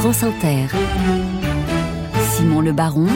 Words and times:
France 0.00 0.22
Inter. 0.22 0.64
Simon 2.34 2.62
Le 2.62 2.72
Baron 2.72 3.06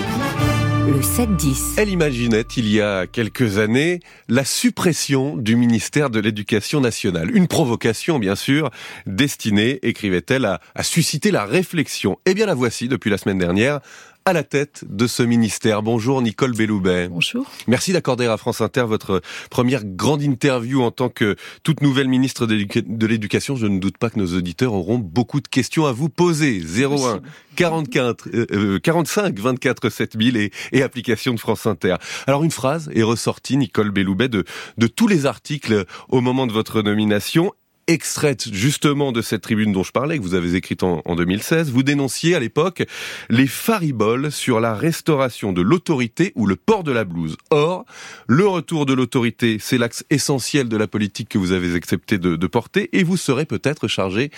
le 0.86 1.00
7-10. 1.00 1.76
Elle 1.78 1.88
imaginait 1.88 2.44
il 2.58 2.68
y 2.68 2.82
a 2.82 3.06
quelques 3.06 3.56
années 3.56 4.00
la 4.28 4.44
suppression 4.44 5.34
du 5.34 5.56
ministère 5.56 6.10
de 6.10 6.20
l'Éducation 6.20 6.82
nationale. 6.82 7.34
Une 7.34 7.48
provocation, 7.48 8.18
bien 8.18 8.34
sûr, 8.34 8.68
destinée, 9.06 9.78
écrivait-elle, 9.82 10.44
à, 10.44 10.60
à 10.74 10.82
susciter 10.82 11.30
la 11.30 11.46
réflexion. 11.46 12.18
Eh 12.26 12.34
bien 12.34 12.44
la 12.44 12.52
voici 12.52 12.88
depuis 12.88 13.08
la 13.08 13.16
semaine 13.16 13.38
dernière 13.38 13.80
à 14.26 14.32
la 14.32 14.42
tête 14.42 14.84
de 14.88 15.06
ce 15.06 15.22
ministère. 15.22 15.82
Bonjour 15.82 16.22
Nicole 16.22 16.52
Belloubet. 16.52 17.08
Bonjour. 17.08 17.44
Merci 17.66 17.92
d'accorder 17.92 18.24
à 18.24 18.38
France 18.38 18.62
Inter 18.62 18.84
votre 18.88 19.20
première 19.50 19.84
grande 19.84 20.22
interview 20.22 20.82
en 20.82 20.90
tant 20.90 21.10
que 21.10 21.36
toute 21.62 21.82
nouvelle 21.82 22.08
ministre 22.08 22.46
de 22.46 23.06
l'Éducation. 23.06 23.54
Je 23.54 23.66
ne 23.66 23.78
doute 23.78 23.98
pas 23.98 24.08
que 24.08 24.18
nos 24.18 24.34
auditeurs 24.34 24.72
auront 24.72 24.96
beaucoup 24.96 25.42
de 25.42 25.48
questions 25.48 25.84
à 25.84 25.92
vous 25.92 26.08
poser. 26.08 26.62
01 26.62 27.20
44 27.56 28.28
euh, 28.32 28.78
45 28.78 29.38
24 29.38 29.90
7000 29.90 30.38
et, 30.38 30.50
et 30.72 30.82
application 30.82 31.34
de 31.34 31.38
France 31.38 31.66
Inter. 31.66 31.96
Alors 32.26 32.44
une 32.44 32.50
phrase 32.50 32.90
est 32.94 33.02
ressortie, 33.02 33.58
Nicole 33.58 33.90
Belloubet, 33.90 34.30
de, 34.30 34.44
de 34.78 34.86
tous 34.86 35.06
les 35.06 35.26
articles 35.26 35.84
au 36.08 36.22
moment 36.22 36.46
de 36.46 36.52
votre 36.52 36.80
nomination 36.80 37.52
extraite 37.86 38.52
justement 38.52 39.12
de 39.12 39.22
cette 39.22 39.42
tribune 39.42 39.72
dont 39.72 39.82
je 39.82 39.92
parlais, 39.92 40.18
que 40.18 40.22
vous 40.22 40.34
avez 40.34 40.54
écrite 40.54 40.82
en, 40.82 41.02
2016. 41.14 41.70
Vous 41.70 41.82
dénonciez 41.82 42.34
à 42.34 42.40
l'époque 42.40 42.82
les 43.28 43.46
fariboles 43.46 44.32
sur 44.32 44.60
la 44.60 44.74
restauration 44.74 45.52
de 45.52 45.60
l'autorité 45.60 46.32
ou 46.34 46.46
le 46.46 46.56
port 46.56 46.82
de 46.82 46.92
la 46.92 47.04
blouse. 47.04 47.36
Or, 47.50 47.84
le 48.26 48.46
retour 48.46 48.86
de 48.86 48.94
l'autorité, 48.94 49.58
c'est 49.60 49.78
l'axe 49.78 50.04
essentiel 50.10 50.68
de 50.68 50.76
la 50.76 50.86
politique 50.86 51.28
que 51.28 51.38
vous 51.38 51.52
avez 51.52 51.74
accepté 51.74 52.18
de, 52.18 52.36
de 52.36 52.46
porter 52.46 52.88
et 52.92 53.04
vous 53.04 53.16
serez 53.16 53.44
peut-être 53.44 53.86
chargé 53.86 54.30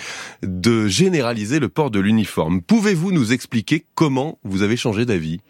de 0.43 0.89
généraliser 0.89 1.59
le 1.59 1.69
port 1.69 1.91
de 1.91 2.01
l'uniforme. 2.01 2.63
Pouvez-vous 2.63 3.13
nous 3.13 3.33
expliquer 3.33 3.85
comment 3.95 4.39
vous 4.45 4.63
avez 4.63 4.77
changé 4.77 5.05
d'avis? 5.05 5.41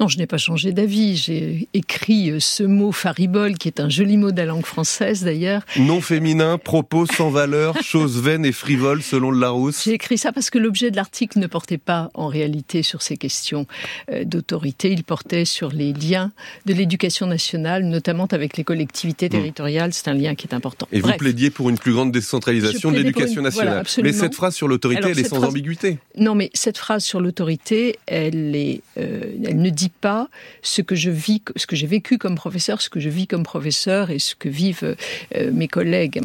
Non, 0.00 0.08
je 0.08 0.18
n'ai 0.18 0.26
pas 0.26 0.38
changé 0.38 0.72
d'avis. 0.72 1.16
J'ai 1.16 1.68
écrit 1.74 2.30
euh, 2.30 2.40
ce 2.40 2.62
mot 2.62 2.92
faribole, 2.92 3.56
qui 3.56 3.68
est 3.68 3.80
un 3.80 3.88
joli 3.88 4.16
mot 4.16 4.30
de 4.30 4.36
la 4.36 4.44
langue 4.44 4.66
française 4.66 5.24
d'ailleurs. 5.24 5.62
Non 5.78 6.00
féminin, 6.00 6.58
propos 6.58 7.06
sans 7.06 7.30
valeur 7.30 7.45
chose 7.82 8.20
vaine 8.20 8.44
et 8.44 8.52
frivole 8.52 9.02
selon 9.02 9.30
le 9.30 9.38
Larousse 9.38 9.84
J'ai 9.84 9.92
écrit 9.92 10.18
ça 10.18 10.32
parce 10.32 10.50
que 10.50 10.58
l'objet 10.58 10.90
de 10.90 10.96
l'article 10.96 11.38
ne 11.38 11.46
portait 11.46 11.78
pas 11.78 12.10
en 12.14 12.28
réalité 12.28 12.82
sur 12.82 13.02
ces 13.02 13.16
questions 13.16 13.66
euh, 14.10 14.24
d'autorité, 14.24 14.90
il 14.90 15.04
portait 15.04 15.44
sur 15.44 15.70
les 15.70 15.92
liens 15.92 16.32
de 16.66 16.74
l'éducation 16.74 17.26
nationale, 17.26 17.84
notamment 17.84 18.26
avec 18.26 18.56
les 18.56 18.64
collectivités 18.64 19.26
hmm. 19.26 19.30
territoriales. 19.30 19.92
C'est 19.92 20.08
un 20.08 20.14
lien 20.14 20.34
qui 20.34 20.46
est 20.46 20.54
important. 20.54 20.88
Et 20.92 21.00
vous 21.00 21.12
plaidiez 21.12 21.50
pour 21.50 21.70
une 21.70 21.78
plus 21.78 21.92
grande 21.92 22.12
décentralisation 22.12 22.90
de 22.90 22.96
l'éducation 22.96 23.42
nationale. 23.42 23.84
mais 24.02 24.12
cette 24.12 24.34
phrase 24.34 24.54
sur 24.54 24.68
l'autorité, 24.68 25.08
elle 25.08 25.18
est 25.18 25.28
sans 25.28 25.42
ambiguïté. 25.44 25.98
Non, 26.16 26.34
mais 26.34 26.50
cette 26.54 26.78
phrase 26.78 27.04
sur 27.04 27.20
l'autorité, 27.20 27.98
elle, 28.06 28.54
est, 28.56 28.82
euh, 28.98 29.22
elle 29.44 29.60
ne 29.60 29.70
dit 29.70 29.92
pas 30.00 30.28
ce 30.62 30.82
que 30.82 30.94
je 30.94 31.10
vis, 31.10 31.42
ce 31.56 31.66
que 31.66 31.76
j'ai 31.76 31.86
vécu 31.86 32.18
comme 32.18 32.34
professeur, 32.34 32.80
ce 32.80 32.90
que 32.90 33.00
je 33.00 33.08
vis 33.08 33.26
comme 33.26 33.42
professeur 33.42 34.10
et 34.10 34.18
ce 34.18 34.34
que 34.34 34.48
vivent 34.48 34.96
euh, 35.36 35.50
mes 35.52 35.68
collègues. 35.68 36.20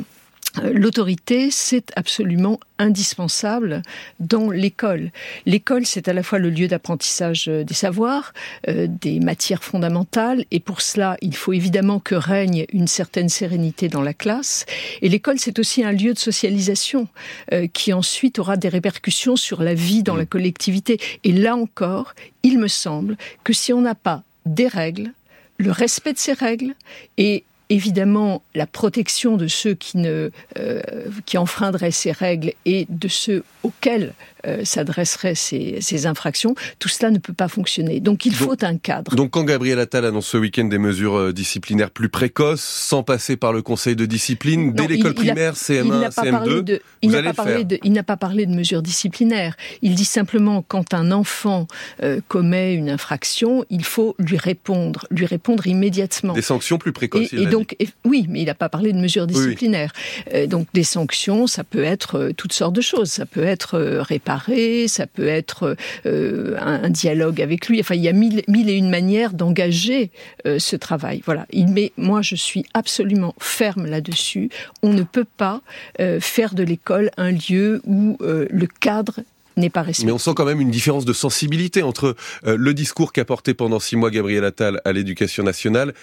Euh, 0.59 0.71
l'autorité, 0.73 1.49
c'est 1.51 1.91
absolument 1.95 2.59
indispensable 2.77 3.81
dans 4.19 4.49
l'école. 4.49 5.11
L'école, 5.45 5.85
c'est 5.85 6.07
à 6.07 6.13
la 6.13 6.23
fois 6.23 6.39
le 6.39 6.49
lieu 6.49 6.67
d'apprentissage 6.67 7.47
euh, 7.47 7.63
des 7.63 7.73
savoirs, 7.73 8.33
euh, 8.67 8.87
des 8.89 9.19
matières 9.19 9.63
fondamentales, 9.63 10.45
et 10.51 10.59
pour 10.59 10.81
cela, 10.81 11.17
il 11.21 11.35
faut 11.35 11.53
évidemment 11.53 11.99
que 11.99 12.15
règne 12.15 12.65
une 12.73 12.87
certaine 12.87 13.29
sérénité 13.29 13.87
dans 13.87 14.01
la 14.01 14.13
classe. 14.13 14.65
Et 15.01 15.09
l'école, 15.09 15.39
c'est 15.39 15.59
aussi 15.59 15.83
un 15.83 15.91
lieu 15.91 16.13
de 16.13 16.19
socialisation 16.19 17.07
qui 17.73 17.93
ensuite 17.93 18.39
aura 18.39 18.57
des 18.57 18.69
répercussions 18.69 19.35
sur 19.35 19.61
la 19.61 19.73
vie 19.73 20.03
dans 20.03 20.15
la 20.15 20.25
collectivité. 20.25 20.99
Et 21.23 21.31
là 21.31 21.55
encore, 21.55 22.13
il 22.43 22.59
me 22.59 22.67
semble 22.67 23.17
que 23.43 23.53
si 23.53 23.73
on 23.73 23.81
n'a 23.81 23.95
pas 23.95 24.23
des 24.45 24.67
règles, 24.67 25.11
le 25.57 25.71
respect 25.71 26.13
de 26.13 26.17
ces 26.17 26.33
règles 26.33 26.73
et 27.17 27.43
évidemment 27.71 28.43
la 28.53 28.67
protection 28.67 29.37
de 29.37 29.47
ceux 29.47 29.77
euh, 29.95 30.29
qui 31.25 31.37
enfreindraient 31.37 31.91
ces 31.91 32.11
règles 32.11 32.51
et 32.65 32.85
de 32.89 33.07
ceux 33.07 33.43
auxquels 33.63 34.13
euh, 34.47 34.65
s'adresseraient 34.65 35.35
ces, 35.35 35.77
ces, 35.81 36.05
infractions, 36.07 36.55
tout 36.79 36.89
cela 36.89 37.11
ne 37.11 37.19
peut 37.19 37.33
pas 37.33 37.47
fonctionner. 37.47 37.99
Donc 37.99 38.25
il 38.25 38.33
faut 38.33 38.55
un 38.61 38.77
cadre. 38.77 39.15
Donc 39.15 39.31
quand 39.31 39.43
Gabriel 39.43 39.79
Attal 39.79 40.03
annonce 40.03 40.27
ce 40.27 40.37
week-end 40.37 40.65
des 40.65 40.79
mesures 40.79 41.15
euh, 41.15 41.33
disciplinaires 41.33 41.91
plus 41.91 42.09
précoces, 42.09 42.61
sans 42.61 43.03
passer 43.03 43.37
par 43.37 43.53
le 43.53 43.61
conseil 43.61 43.95
de 43.95 44.05
discipline, 44.05 44.73
dès 44.73 44.87
l'école 44.87 45.13
primaire, 45.13 45.53
CM1, 45.53 46.09
CM2, 46.09 46.79
il 47.01 47.11
n'a 47.11 47.21
pas, 47.21 47.33
parlé 47.33 47.63
de, 47.63 47.79
il 47.83 47.91
n'a 47.91 48.03
pas 48.03 48.17
parlé 48.17 48.45
de 48.47 48.51
mesures 48.51 48.81
disciplinaires. 48.81 49.55
Il 49.83 49.93
dit 49.93 50.05
simplement 50.05 50.63
quand 50.67 50.93
un 50.93 51.11
enfant 51.11 51.67
euh, 52.01 52.19
commet 52.27 52.73
une 52.73 52.89
infraction, 52.89 53.63
il 53.69 53.85
faut 53.85 54.15
lui 54.17 54.37
répondre, 54.37 55.05
lui 55.11 55.25
répondre 55.25 55.67
immédiatement. 55.67 56.33
Des 56.33 56.41
sanctions 56.41 56.79
plus 56.79 56.93
précoces. 56.93 57.31
Et, 57.33 57.45
donc 57.45 57.75
oui, 58.05 58.25
mais 58.27 58.41
il 58.41 58.45
n'a 58.45 58.55
pas 58.55 58.69
parlé 58.69 58.91
de 58.91 58.97
mesures 58.97 59.27
disciplinaires. 59.27 59.93
donc 60.47 60.67
des 60.73 60.83
sanctions, 60.83 61.45
ça 61.47 61.63
peut 61.63 61.83
être 61.83 62.31
toutes 62.37 62.53
sortes 62.53 62.73
de 62.73 62.81
choses. 62.81 63.11
Ça 63.11 63.25
peut 63.25 63.43
être 63.43 64.03
ça 64.87 65.07
peut 65.07 65.27
être 65.27 65.75
euh, 66.05 66.57
un, 66.59 66.89
dialogue 66.89 67.41
avec 67.41 67.67
lui. 67.67 67.79
Enfin, 67.79 67.95
il 67.95 68.01
y 68.01 68.07
a 68.07 68.13
mille, 68.13 68.43
et 68.47 68.77
une 68.77 68.89
manières 68.89 69.33
d'engager 69.33 70.11
euh, 70.45 70.59
ce 70.59 70.75
travail. 70.75 71.21
Voilà. 71.25 71.45
Mais 71.53 71.91
moi, 71.97 72.21
je 72.21 72.35
suis 72.35 72.65
absolument 72.73 73.35
ferme 73.39 73.85
là-dessus. 73.85 74.49
On 74.83 74.93
ne 74.93 75.03
peut 75.03 75.25
pas 75.37 75.61
euh, 75.99 76.19
faire 76.19 76.53
de 76.53 76.63
l'école 76.63 77.11
un 77.17 77.31
lieu 77.31 77.81
où 77.85 78.17
le 78.21 78.67
cadre 78.67 79.21
n'est 79.57 79.69
pas 79.69 79.81
respecté. 79.81 80.05
Mais 80.05 80.11
on 80.11 80.17
sent 80.17 80.31
quand 80.35 80.45
même 80.45 80.61
une 80.61 80.71
différence 80.71 81.05
de 81.05 81.13
sensibilité 81.13 81.83
entre 81.83 82.15
le 82.43 82.73
discours 82.73 83.13
qu'a 83.13 83.25
porté 83.25 83.53
pendant 83.53 83.79
six 83.79 83.95
mois 83.95 84.11
Gabriel 84.11 84.45
Attal 84.45 84.81
à 84.85 84.91
l'éducation 84.91 85.43
nationale 85.43 85.93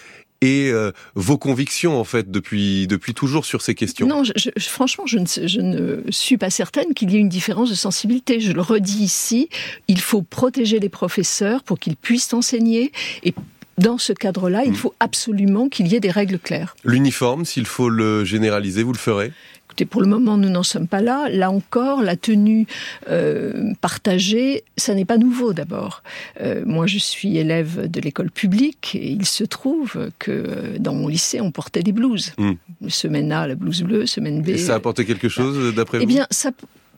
et 0.41 0.69
euh, 0.71 0.91
vos 1.15 1.37
convictions 1.37 1.99
en 1.99 2.03
fait 2.03 2.31
depuis 2.31 2.87
depuis 2.87 3.13
toujours 3.13 3.45
sur 3.45 3.61
ces 3.61 3.75
questions 3.75 4.07
Non, 4.07 4.23
je, 4.23 4.49
franchement, 4.59 5.05
je 5.05 5.19
ne, 5.19 5.25
je 5.25 5.59
ne 5.59 6.11
suis 6.11 6.37
pas 6.37 6.49
certaine 6.49 6.93
qu'il 6.93 7.11
y 7.11 7.17
ait 7.17 7.19
une 7.19 7.29
différence 7.29 7.69
de 7.69 7.75
sensibilité. 7.75 8.39
Je 8.39 8.51
le 8.51 8.61
redis 8.61 9.03
ici, 9.03 9.49
il 9.87 9.99
faut 9.99 10.21
protéger 10.21 10.79
les 10.79 10.89
professeurs 10.89 11.63
pour 11.63 11.79
qu'ils 11.79 11.95
puissent 11.95 12.33
enseigner 12.33 12.91
et 13.23 13.33
dans 13.77 13.97
ce 13.97 14.11
cadre-là, 14.11 14.63
il 14.65 14.71
mm. 14.71 14.75
faut 14.75 14.93
absolument 14.99 15.69
qu'il 15.69 15.87
y 15.87 15.95
ait 15.95 16.01
des 16.01 16.11
règles 16.11 16.37
claires. 16.37 16.75
L'uniforme, 16.83 17.45
s'il 17.45 17.65
faut 17.65 17.89
le 17.89 18.25
généraliser, 18.25 18.83
vous 18.83 18.91
le 18.91 18.97
ferez? 18.97 19.31
Écoutez, 19.79 19.89
pour 19.89 20.01
le 20.01 20.07
moment, 20.07 20.35
nous 20.35 20.49
n'en 20.49 20.63
sommes 20.63 20.89
pas 20.89 20.99
là. 20.99 21.29
Là 21.29 21.49
encore, 21.51 22.01
la 22.01 22.17
tenue 22.17 22.67
euh, 23.09 23.71
partagée, 23.79 24.65
ça 24.75 24.93
n'est 24.93 25.05
pas 25.05 25.17
nouveau 25.17 25.53
d'abord. 25.53 26.03
Euh, 26.41 26.63
moi, 26.65 26.85
je 26.85 26.97
suis 26.97 27.37
élève 27.37 27.89
de 27.89 28.01
l'école 28.01 28.29
publique 28.29 28.95
et 28.95 29.09
il 29.09 29.25
se 29.25 29.45
trouve 29.45 30.09
que 30.19 30.31
euh, 30.31 30.77
dans 30.79 30.93
mon 30.93 31.07
lycée, 31.07 31.39
on 31.39 31.51
portait 31.51 31.81
des 31.81 31.93
blouses. 31.93 32.33
Mm. 32.37 32.89
Semaine 32.89 33.31
A, 33.31 33.47
la 33.47 33.55
blouse 33.55 33.83
bleue, 33.83 34.05
semaine 34.05 34.41
B. 34.41 34.49
Et 34.49 34.57
ça 34.57 34.73
a 34.73 34.75
apporté 34.75 35.05
quelque 35.05 35.29
chose, 35.29 35.73
d'après 35.73 35.99
vous? 35.99 36.03
Eh 36.03 36.07
bien, 36.07 36.27
ça 36.29 36.51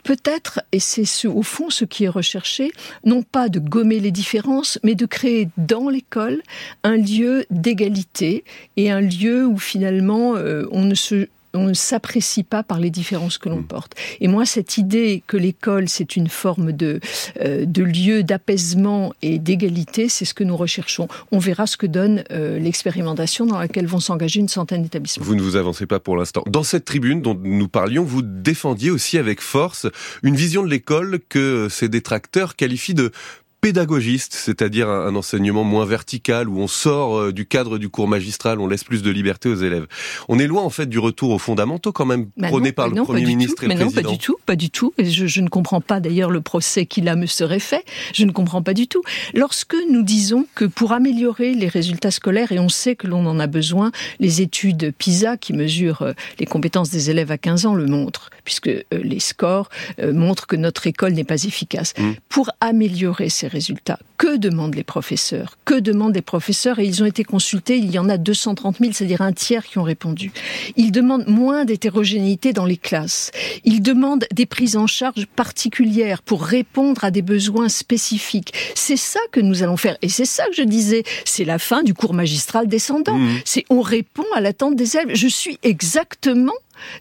peut-être, 0.03 0.61
et 0.71 0.79
c'est 0.79 1.05
ce, 1.05 1.27
au 1.27 1.43
fond 1.43 1.69
ce 1.69 1.85
qui 1.85 2.05
est 2.05 2.09
recherché, 2.09 2.71
non 3.05 3.21
pas 3.21 3.47
de 3.47 3.59
gommer 3.59 3.99
les 3.99 4.09
différences, 4.09 4.79
mais 4.83 4.95
de 4.95 5.05
créer 5.05 5.49
dans 5.57 5.87
l'école 5.87 6.41
un 6.83 6.97
lieu 6.97 7.45
d'égalité 7.51 8.43
et 8.75 8.89
un 8.89 9.01
lieu 9.01 9.45
où 9.45 9.59
finalement 9.59 10.35
euh, 10.35 10.65
on 10.71 10.83
ne 10.83 10.95
se 10.95 11.27
on 11.53 11.63
ne 11.63 11.73
s'apprécie 11.73 12.43
pas 12.43 12.63
par 12.63 12.79
les 12.79 12.89
différences 12.89 13.37
que 13.37 13.49
l'on 13.49 13.59
mm. 13.59 13.67
porte. 13.67 13.95
Et 14.19 14.27
moi, 14.27 14.45
cette 14.45 14.77
idée 14.77 15.23
que 15.27 15.37
l'école, 15.37 15.89
c'est 15.89 16.15
une 16.15 16.27
forme 16.27 16.71
de, 16.71 16.99
euh, 17.41 17.65
de 17.65 17.83
lieu 17.83 18.23
d'apaisement 18.23 19.13
et 19.21 19.39
d'égalité, 19.39 20.09
c'est 20.09 20.25
ce 20.25 20.33
que 20.33 20.43
nous 20.43 20.57
recherchons. 20.57 21.07
On 21.31 21.39
verra 21.39 21.67
ce 21.67 21.77
que 21.77 21.85
donne 21.85 22.23
euh, 22.31 22.59
l'expérimentation 22.59 23.45
dans 23.45 23.59
laquelle 23.59 23.87
vont 23.87 23.99
s'engager 23.99 24.39
une 24.39 24.47
centaine 24.47 24.83
d'établissements. 24.83 25.25
Vous 25.25 25.35
ne 25.35 25.41
vous 25.41 25.55
avancez 25.55 25.85
pas 25.85 25.99
pour 25.99 26.17
l'instant. 26.17 26.43
Dans 26.47 26.63
cette 26.63 26.85
tribune 26.85 27.21
dont 27.21 27.37
nous 27.41 27.67
parlions, 27.67 28.03
vous 28.03 28.21
défendiez 28.21 28.91
aussi 28.91 29.17
avec 29.17 29.41
force 29.41 29.87
une 30.23 30.35
vision 30.35 30.63
de 30.63 30.69
l'école 30.69 31.19
que 31.29 31.67
ces 31.69 31.89
détracteurs 31.89 32.55
qualifient 32.55 32.93
de 32.93 33.11
pédagogiste, 33.61 34.33
c'est-à-dire 34.33 34.89
un, 34.89 35.15
enseignement 35.15 35.63
moins 35.63 35.85
vertical 35.85 36.49
où 36.49 36.59
on 36.59 36.67
sort 36.67 37.17
euh, 37.17 37.31
du 37.31 37.45
cadre 37.45 37.77
du 37.77 37.89
cours 37.89 38.07
magistral, 38.07 38.59
on 38.59 38.67
laisse 38.67 38.83
plus 38.83 39.03
de 39.03 39.11
liberté 39.11 39.49
aux 39.49 39.55
élèves. 39.55 39.85
On 40.27 40.39
est 40.39 40.47
loin 40.47 40.63
en 40.63 40.71
fait 40.71 40.87
du 40.87 40.97
retour 40.97 41.29
aux 41.29 41.37
fondamentaux 41.37 41.91
quand 41.91 42.05
même 42.05 42.27
bah 42.37 42.47
prôné 42.47 42.71
par 42.71 42.89
le 42.89 42.95
Premier 43.03 43.23
ministre 43.23 43.63
et 43.63 43.67
le 43.67 43.75
Président. 43.75 43.91
Non, 43.95 44.01
pas 44.01 44.09
du 44.09 44.17
tout, 44.17 44.37
pas 44.47 44.55
du 44.55 44.69
tout. 44.71 44.93
Et 44.97 45.05
je, 45.05 45.27
je 45.27 45.41
ne 45.41 45.47
comprends 45.47 45.79
pas 45.79 45.99
d'ailleurs 45.99 46.31
le 46.31 46.41
procès 46.41 46.87
qui 46.87 47.01
là 47.01 47.15
me 47.15 47.27
serait 47.27 47.59
fait. 47.59 47.85
Je 48.13 48.25
ne 48.25 48.31
comprends 48.31 48.63
pas 48.63 48.73
du 48.73 48.87
tout. 48.87 49.03
Lorsque 49.35 49.75
nous 49.91 50.01
disons 50.01 50.47
que 50.55 50.65
pour 50.65 50.91
améliorer 50.91 51.53
les 51.53 51.67
résultats 51.67 52.11
scolaires, 52.11 52.51
et 52.51 52.57
on 52.57 52.69
sait 52.69 52.95
que 52.95 53.05
l'on 53.05 53.27
en 53.27 53.39
a 53.39 53.45
besoin, 53.45 53.91
les 54.19 54.41
études 54.41 54.91
PISA 54.97 55.37
qui 55.37 55.53
mesurent 55.53 56.01
euh, 56.01 56.13
les 56.39 56.47
compétences 56.47 56.89
des 56.89 57.11
élèves 57.11 57.31
à 57.31 57.37
15 57.37 57.67
ans 57.67 57.75
le 57.75 57.85
montrent, 57.85 58.31
puisque 58.43 58.69
euh, 58.69 58.83
les 58.91 59.19
scores 59.19 59.69
montrent 60.01 60.47
que 60.47 60.55
notre 60.55 60.87
école 60.87 61.13
n'est 61.13 61.23
pas 61.23 61.43
efficace. 61.43 61.93
Mmh. 61.97 62.11
Pour 62.27 62.49
améliorer 62.59 63.29
ces 63.29 63.50
résultats. 63.51 63.99
Que 64.17 64.37
demandent 64.37 64.75
les 64.75 64.83
professeurs? 64.83 65.57
Que 65.65 65.79
demandent 65.79 66.15
les 66.15 66.21
professeurs? 66.21 66.79
Et 66.79 66.85
ils 66.85 67.03
ont 67.03 67.05
été 67.05 67.23
consultés, 67.23 67.77
il 67.77 67.91
y 67.91 67.99
en 67.99 68.09
a 68.09 68.17
230 68.17 68.77
000, 68.79 68.91
c'est-à-dire 68.93 69.21
un 69.21 69.33
tiers 69.33 69.65
qui 69.65 69.77
ont 69.77 69.83
répondu. 69.83 70.31
Ils 70.75 70.91
demandent 70.91 71.27
moins 71.27 71.65
d'hétérogénéité 71.65 72.53
dans 72.53 72.65
les 72.65 72.77
classes. 72.77 73.31
Ils 73.63 73.81
demandent 73.81 74.25
des 74.31 74.45
prises 74.45 74.77
en 74.77 74.87
charge 74.87 75.25
particulières 75.35 76.21
pour 76.21 76.43
répondre 76.43 77.03
à 77.03 77.11
des 77.11 77.21
besoins 77.21 77.69
spécifiques. 77.69 78.53
C'est 78.75 78.97
ça 78.97 79.19
que 79.31 79.39
nous 79.39 79.63
allons 79.63 79.77
faire. 79.77 79.97
Et 80.01 80.09
c'est 80.09 80.25
ça 80.25 80.45
que 80.47 80.55
je 80.55 80.63
disais, 80.63 81.03
c'est 81.25 81.45
la 81.45 81.59
fin 81.59 81.83
du 81.83 81.93
cours 81.93 82.13
magistral 82.13 82.67
descendant. 82.67 83.17
Mmh. 83.17 83.39
C'est 83.45 83.65
on 83.69 83.81
répond 83.81 84.25
à 84.35 84.41
l'attente 84.41 84.75
des 84.75 84.97
élèves. 84.97 85.15
Je 85.15 85.27
suis 85.27 85.59
exactement 85.63 86.53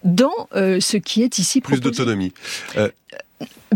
dans 0.04 0.48
euh, 0.54 0.80
ce 0.80 0.96
qui 0.96 1.22
est 1.22 1.38
ici 1.38 1.60
proposé. 1.60 1.80
Plus 1.80 1.90
d'autonomie. 1.90 2.32
Euh, 2.76 2.90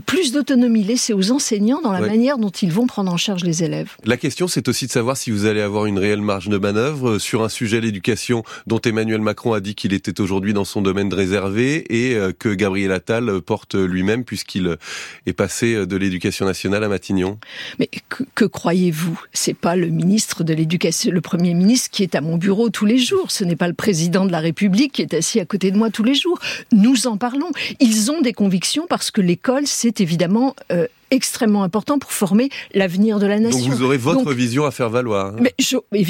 plus 0.07 0.33
d'autonomie 0.33 0.85
laissée 0.85 1.13
aux 1.13 1.31
enseignants 1.31 1.81
dans 1.81 1.93
la 1.93 2.01
manière 2.01 2.39
dont 2.39 2.51
ils 2.51 2.73
vont 2.73 2.87
prendre 2.87 3.13
en 3.13 3.17
charge 3.17 3.45
les 3.45 3.63
élèves. 3.63 3.93
La 4.05 4.17
question, 4.17 4.49
c'est 4.49 4.69
aussi 4.69 4.87
de 4.87 4.91
savoir 4.91 5.17
si 5.17 5.31
vous 5.31 5.47
allez 5.47 5.61
avoir 5.61 5.87
une 5.87 5.99
réelle 5.99 6.21
marge 6.21 6.49
de 6.49 6.59
manœuvre 6.59 7.11
euh, 7.11 7.19
sur 7.19 7.43
un 7.43 7.49
sujet, 7.49 7.81
l'éducation, 7.81 8.43
dont 8.67 8.81
Emmanuel 8.81 9.21
Macron 9.21 9.53
a 9.53 9.61
dit 9.61 9.75
qu'il 9.75 9.93
était 9.93 10.21
aujourd'hui 10.21 10.53
dans 10.53 10.65
son 10.65 10.83
domaine 10.83 11.13
réservé 11.13 11.85
et 11.89 12.15
euh, 12.15 12.33
que 12.33 12.49
Gabriel 12.49 12.93
Attal 12.93 13.41
porte 13.41 13.75
lui-même 13.75 14.25
puisqu'il 14.25 14.77
est 15.27 15.33
passé 15.33 15.87
de 15.87 15.97
l'éducation 15.97 16.45
nationale 16.47 16.85
à 16.85 16.89
Matignon. 16.89 17.39
Mais 17.79 17.89
que, 18.35 18.45
croyez-vous? 18.45 19.21
C'est 19.33 19.55
pas 19.55 19.77
le 19.77 19.89
ministre 19.89 20.45
de 20.45 20.55
l'éducation, 20.55 21.11
le 21.13 21.21
premier 21.21 21.55
ministre 21.55 21.91
qui 21.91 22.03
est 22.03 22.15
à 22.15 22.21
mon 22.21 22.37
bureau 22.37 22.71
tous 22.71 22.87
les 22.87 22.99
jours. 22.99 23.31
Ce 23.31 23.45
n'est 23.45 23.57
pas 23.57 23.69
le 23.69 23.75
président 23.75 24.25
de 24.27 24.33
la 24.33 24.41
République 24.41 24.93
qui 24.93 25.03
est 25.03 25.15
assis 25.15 25.41
à 25.41 25.45
côté 25.45 25.71
de 25.71 25.77
moi 25.77 25.91
tous 25.91 26.05
les 26.05 26.15
jours. 26.15 26.39
Nous 26.73 27.07
en 27.07 27.17
parlons. 27.17 27.51
Ils 27.81 28.11
ont 28.11 28.21
des 28.21 28.33
convictions 28.33 28.87
parce 28.89 29.11
que 29.11 29.21
l'école, 29.21 29.54
c'est 29.65 30.01
évidemment 30.01 30.55
euh, 30.73 30.87
extrêmement 31.11 31.63
important 31.63 31.99
pour 31.99 32.13
former 32.13 32.51
l'avenir 32.75 33.19
de 33.19 33.27
la 33.27 33.39
nation. 33.39 33.61
Donc 33.61 33.71
vous 33.71 33.83
aurez 33.83 33.97
votre 33.97 34.33
vision 34.33 34.65
à 34.65 34.71
faire 34.71 34.91
valoir. 34.91 35.35
Hein. 35.35 35.37
Mais 35.41 35.55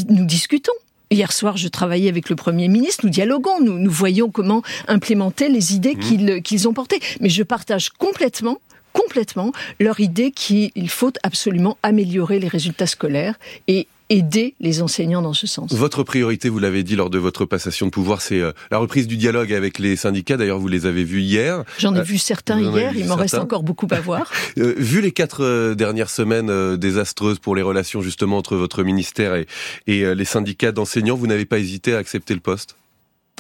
nous 0.09 0.25
discutons. 0.25 0.73
Hier 1.11 1.33
soir, 1.33 1.57
je 1.57 1.69
travaillais 1.69 2.09
avec 2.09 2.29
le 2.29 2.35
Premier 2.35 2.67
ministre, 2.67 3.05
nous 3.05 3.11
dialoguons, 3.11 3.61
nous, 3.61 3.79
nous 3.79 3.91
voyons 3.91 4.31
comment 4.31 4.63
implémenter 4.89 5.49
les 5.49 5.75
idées 5.75 5.95
mmh. 5.95 6.41
qu'ils 6.41 6.67
ont 6.67 6.73
portées. 6.73 6.99
Mais 7.21 7.29
je 7.29 7.43
partage 7.43 7.91
complètement 7.91 8.59
complètement 8.95 9.53
leur 9.81 10.01
idée 10.01 10.31
qu'il 10.31 10.89
faut 10.89 11.13
absolument 11.23 11.77
améliorer 11.83 12.39
les 12.39 12.49
résultats 12.49 12.87
scolaires 12.87 13.35
et 13.69 13.87
aider 14.11 14.55
les 14.61 14.83
enseignants 14.83 15.23
dans 15.23 15.33
ce 15.33 15.47
sens. 15.47 15.73
Votre 15.73 16.03
priorité, 16.03 16.49
vous 16.49 16.59
l'avez 16.59 16.83
dit 16.83 16.97
lors 16.97 17.11
de 17.11 17.19
votre 17.19 17.45
passation 17.45 17.87
de 17.87 17.91
pouvoir, 17.91 18.21
c'est 18.21 18.41
euh, 18.41 18.53
la 18.71 18.79
reprise 18.79 19.07
du 19.07 19.17
dialogue 19.17 19.53
avec 19.53 19.79
les 19.79 19.97
syndicats. 19.97 20.37
D'ailleurs, 20.37 20.59
vous 20.59 20.69
les 20.69 20.87
avez 20.87 21.05
vus 21.05 21.23
hier. 21.23 21.65
J'en 21.79 21.95
ai 21.95 22.01
euh, 22.01 22.03
vu 22.03 22.19
certains 22.19 22.61
hier, 22.61 22.93
il 22.97 23.07
m'en 23.07 23.17
reste 23.17 23.35
encore 23.35 23.63
beaucoup 23.63 23.89
à 23.91 24.01
voir. 24.01 24.31
Euh, 24.59 24.75
vu 24.77 25.01
les 25.01 25.11
quatre 25.11 25.75
dernières 25.75 26.11
semaines 26.11 26.77
désastreuses 26.77 27.39
pour 27.39 27.57
les 27.57 27.63
relations 27.63 28.03
justement 28.03 28.37
entre 28.37 28.57
votre 28.57 28.83
ministère 28.85 29.35
et, 29.35 29.47
et 29.87 30.15
les 30.15 30.25
syndicats 30.25 30.71
d'enseignants, 30.71 31.17
vous 31.17 31.27
n'avez 31.27 31.45
pas 31.45 31.59
hésité 31.59 31.95
à 31.95 31.99
accepter 31.99 32.35
le 32.35 32.41
poste? 32.41 32.77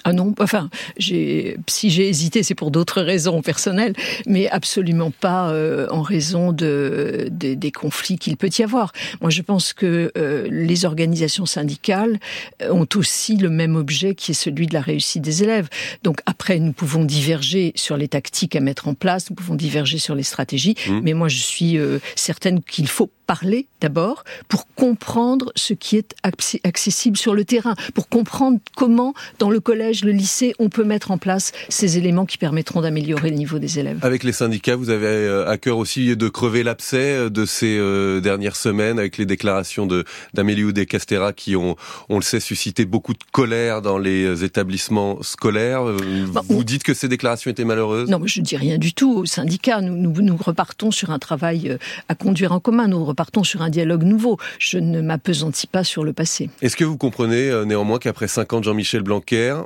Ah 0.02 0.12
non, 0.12 0.34
enfin, 0.38 0.68
j'ai, 0.98 1.56
si 1.66 1.88
j'ai 1.88 2.08
hésité, 2.08 2.42
c'est 2.42 2.54
pour 2.54 2.70
d'autres 2.70 3.00
raisons 3.00 3.40
personnelles, 3.40 3.94
mais 4.26 4.50
absolument 4.50 5.10
pas 5.10 5.50
euh, 5.50 5.86
en 5.90 6.02
raison 6.02 6.52
de, 6.52 7.28
des 7.30 7.72
conflits 7.72 8.18
qu'il 8.18 8.36
peut 8.36 8.50
y 8.58 8.62
avoir. 8.62 8.92
Moi, 9.22 9.30
je 9.30 9.40
pense 9.40 9.72
que 9.72 10.12
euh, 10.18 10.46
les 10.50 10.84
organisations 10.84 11.46
syndicales 11.46 12.18
ont 12.68 12.86
aussi 12.96 13.36
le 13.36 13.48
même 13.48 13.76
objet 13.76 14.14
qui 14.14 14.32
est 14.32 14.34
celui 14.34 14.66
de 14.66 14.74
la 14.74 14.82
réussite 14.82 15.22
des 15.22 15.42
élèves. 15.42 15.68
Donc 16.02 16.20
après, 16.26 16.58
nous 16.58 16.72
pouvons 16.72 17.04
diverger 17.04 17.72
sur 17.74 17.96
les 17.96 18.08
tactiques 18.08 18.56
à 18.56 18.60
mettre 18.60 18.88
en 18.88 18.94
place, 18.94 19.30
nous 19.30 19.36
pouvons 19.36 19.54
diverger 19.54 19.98
sur 19.98 20.14
les 20.14 20.22
stratégies, 20.22 20.74
mmh. 20.86 21.00
mais 21.02 21.14
moi, 21.14 21.28
je 21.28 21.38
suis 21.38 21.78
euh, 21.78 21.98
certaine 22.14 22.62
qu'il 22.62 22.88
faut 22.88 23.10
parler 23.26 23.66
d'abord 23.80 24.24
pour 24.48 24.66
comprendre 24.74 25.52
ce 25.56 25.72
qui 25.72 25.96
est 25.96 26.14
accessible 26.22 27.16
sur 27.16 27.34
le 27.34 27.44
terrain, 27.44 27.74
pour 27.94 28.08
comprendre 28.08 28.58
comment 28.76 29.14
dans 29.38 29.50
le 29.50 29.60
collège, 29.60 29.83
le 30.02 30.12
lycée, 30.12 30.54
on 30.58 30.68
peut 30.68 30.84
mettre 30.84 31.10
en 31.10 31.18
place 31.18 31.52
ces 31.68 31.98
éléments 31.98 32.26
qui 32.26 32.38
permettront 32.38 32.80
d'améliorer 32.80 33.30
le 33.30 33.36
niveau 33.36 33.58
des 33.58 33.78
élèves. 33.78 33.98
Avec 34.02 34.24
les 34.24 34.32
syndicats, 34.32 34.76
vous 34.76 34.90
avez 34.90 35.06
euh, 35.06 35.48
à 35.48 35.58
cœur 35.58 35.78
aussi 35.78 36.16
de 36.16 36.28
crever 36.28 36.62
l'abcès 36.62 36.96
euh, 36.96 37.30
de 37.30 37.44
ces 37.44 37.76
euh, 37.78 38.20
dernières 38.20 38.56
semaines 38.56 38.98
avec 38.98 39.18
les 39.18 39.26
déclarations 39.26 39.86
de 39.86 40.04
d'Amélie 40.32 40.64
Oudé 40.64 40.86
Castera 40.86 41.32
qui 41.32 41.56
ont, 41.56 41.76
on 42.08 42.16
le 42.16 42.22
sait, 42.22 42.40
suscité 42.40 42.84
beaucoup 42.84 43.12
de 43.12 43.24
colère 43.32 43.82
dans 43.82 43.98
les 43.98 44.44
établissements 44.44 45.22
scolaires. 45.22 45.84
Bah, 46.32 46.42
vous 46.48 46.64
dites 46.64 46.82
que 46.82 46.94
ces 46.94 47.08
déclarations 47.08 47.50
étaient 47.50 47.64
malheureuses? 47.64 48.08
Non, 48.08 48.18
mais 48.18 48.28
je 48.28 48.40
dis 48.40 48.56
rien 48.56 48.78
du 48.78 48.92
tout. 48.92 49.18
Aux 49.18 49.26
syndicats, 49.26 49.80
nous, 49.80 49.96
nous, 49.96 50.22
nous 50.22 50.36
repartons 50.36 50.90
sur 50.90 51.10
un 51.10 51.18
travail 51.18 51.78
à 52.08 52.14
conduire 52.14 52.52
en 52.52 52.60
commun. 52.60 52.88
Nous 52.88 53.04
repartons 53.04 53.44
sur 53.44 53.62
un 53.62 53.70
dialogue 53.70 54.02
nouveau. 54.02 54.38
Je 54.58 54.78
ne 54.78 55.00
m'apesantis 55.00 55.66
pas 55.66 55.84
sur 55.84 56.04
le 56.04 56.12
passé. 56.12 56.50
Est-ce 56.62 56.76
que 56.76 56.84
vous 56.84 56.96
comprenez 56.96 57.64
néanmoins 57.66 57.98
qu'après 57.98 58.28
cinq 58.28 58.52
ans 58.52 58.60
de 58.60 58.64
Jean-Michel 58.64 59.02
Blanquer, 59.02 59.56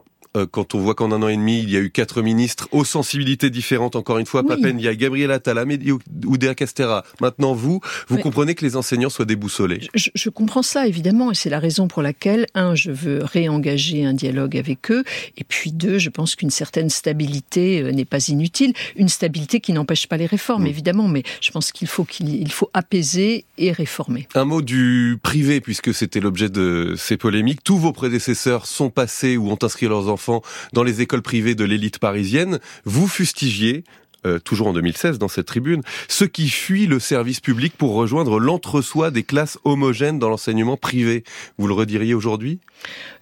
quand 0.47 0.75
on 0.75 0.79
voit 0.79 0.95
qu'en 0.95 1.13
un 1.13 1.23
an 1.23 1.29
et 1.29 1.37
demi, 1.37 1.61
il 1.61 1.71
y 1.71 1.77
a 1.77 1.81
eu 1.81 1.91
quatre 1.91 2.23
ministres 2.23 2.69
aux 2.73 2.85
sensibilités 2.85 3.51
différentes, 3.51 3.97
encore 3.97 4.19
une 4.19 4.27
fois, 4.27 4.43
oui. 4.47 4.61
peine, 4.61 4.79
il 4.79 4.85
y 4.85 4.89
a 4.89 4.95
Gabriel 4.95 5.31
Attal, 5.31 5.59
Amélie 5.59 5.93
Oudéa 6.27 6.55
Castera, 6.55 7.05
maintenant 7.21 7.55
vous, 7.55 7.81
vous 8.09 8.19
comprenez 8.19 8.55
que 8.55 8.65
les 8.65 8.77
enseignants 8.77 9.11
soient 9.11 9.25
déboussolés 9.25 9.89
je, 9.95 10.11
je 10.15 10.31
comprends 10.31 10.63
ça, 10.63 10.87
évidemment, 10.87 11.33
et 11.33 11.35
c'est 11.35 11.51
la 11.51 11.59
raison 11.59 11.89
pour 11.89 12.03
laquelle, 12.03 12.47
un, 12.55 12.75
je 12.75 12.91
veux 12.91 13.23
réengager 13.23 14.05
un 14.05 14.13
dialogue 14.13 14.57
avec 14.57 14.91
eux, 14.91 15.05
et 15.37 15.45
puis 15.45 15.73
deux, 15.73 15.99
je 15.99 16.11
pense 16.11 16.37
qu'une 16.37 16.51
certaine 16.51 16.91
stabilité 16.91 17.83
euh, 17.83 17.93
n'est 17.93 18.05
pas 18.05 18.29
inutile, 18.29 18.73
une 18.97 19.09
stabilité 19.09 19.61
qui 19.61 19.73
n'empêche 19.73 20.07
pas 20.07 20.17
les 20.17 20.27
réformes, 20.27 20.65
mm. 20.65 20.69
évidemment, 20.69 21.09
mais 21.09 21.23
je 21.41 21.51
pense 21.51 21.73
qu'il 21.73 21.89
faut 21.89 22.05
qu'il 22.05 22.51
faut 22.51 22.71
apaiser 22.75 23.45
et 23.57 23.73
réformer. 23.73 24.29
Un 24.35 24.45
mot 24.45 24.63
du 24.63 25.19
privé, 25.23 25.61
puisque 25.61 25.95
c'était 25.95 26.21
l'objet 26.21 26.49
de 26.49 26.95
ces 26.97 27.17
polémiques. 27.17 27.63
Tous 27.65 27.79
vos 27.79 27.93
prédécesseurs 27.93 28.67
sont 28.67 28.91
passés 28.91 29.37
ou 29.37 29.51
ont 29.51 29.59
inscrit 29.63 29.87
leurs 29.87 30.09
enfants 30.09 30.28
dans 30.73 30.83
les 30.83 31.01
écoles 31.01 31.23
privées 31.23 31.55
de 31.55 31.65
l'élite 31.65 31.99
parisienne, 31.99 32.59
vous 32.85 33.09
fustigiez 33.09 33.85
euh, 34.27 34.41
toujours 34.41 34.67
en 34.67 34.73
2016 34.73 35.19
dans 35.19 35.29
cette 35.29 35.47
tribune, 35.47 35.83
ceux 36.09 36.27
qui 36.27 36.49
fuient 36.49 36.89
le 36.89 36.99
service 36.99 37.39
public 37.39 37.75
pour 37.79 37.95
rejoindre 37.95 38.41
l'entre-soi 38.41 39.13
des 39.13 39.23
classes 39.23 39.59
homogènes 39.63 40.19
dans 40.19 40.29
l'enseignement 40.29 40.77
privé. 40.77 41.23
Vous 41.57 41.69
le 41.69 41.75
rediriez 41.75 42.15
aujourd'hui? 42.15 42.59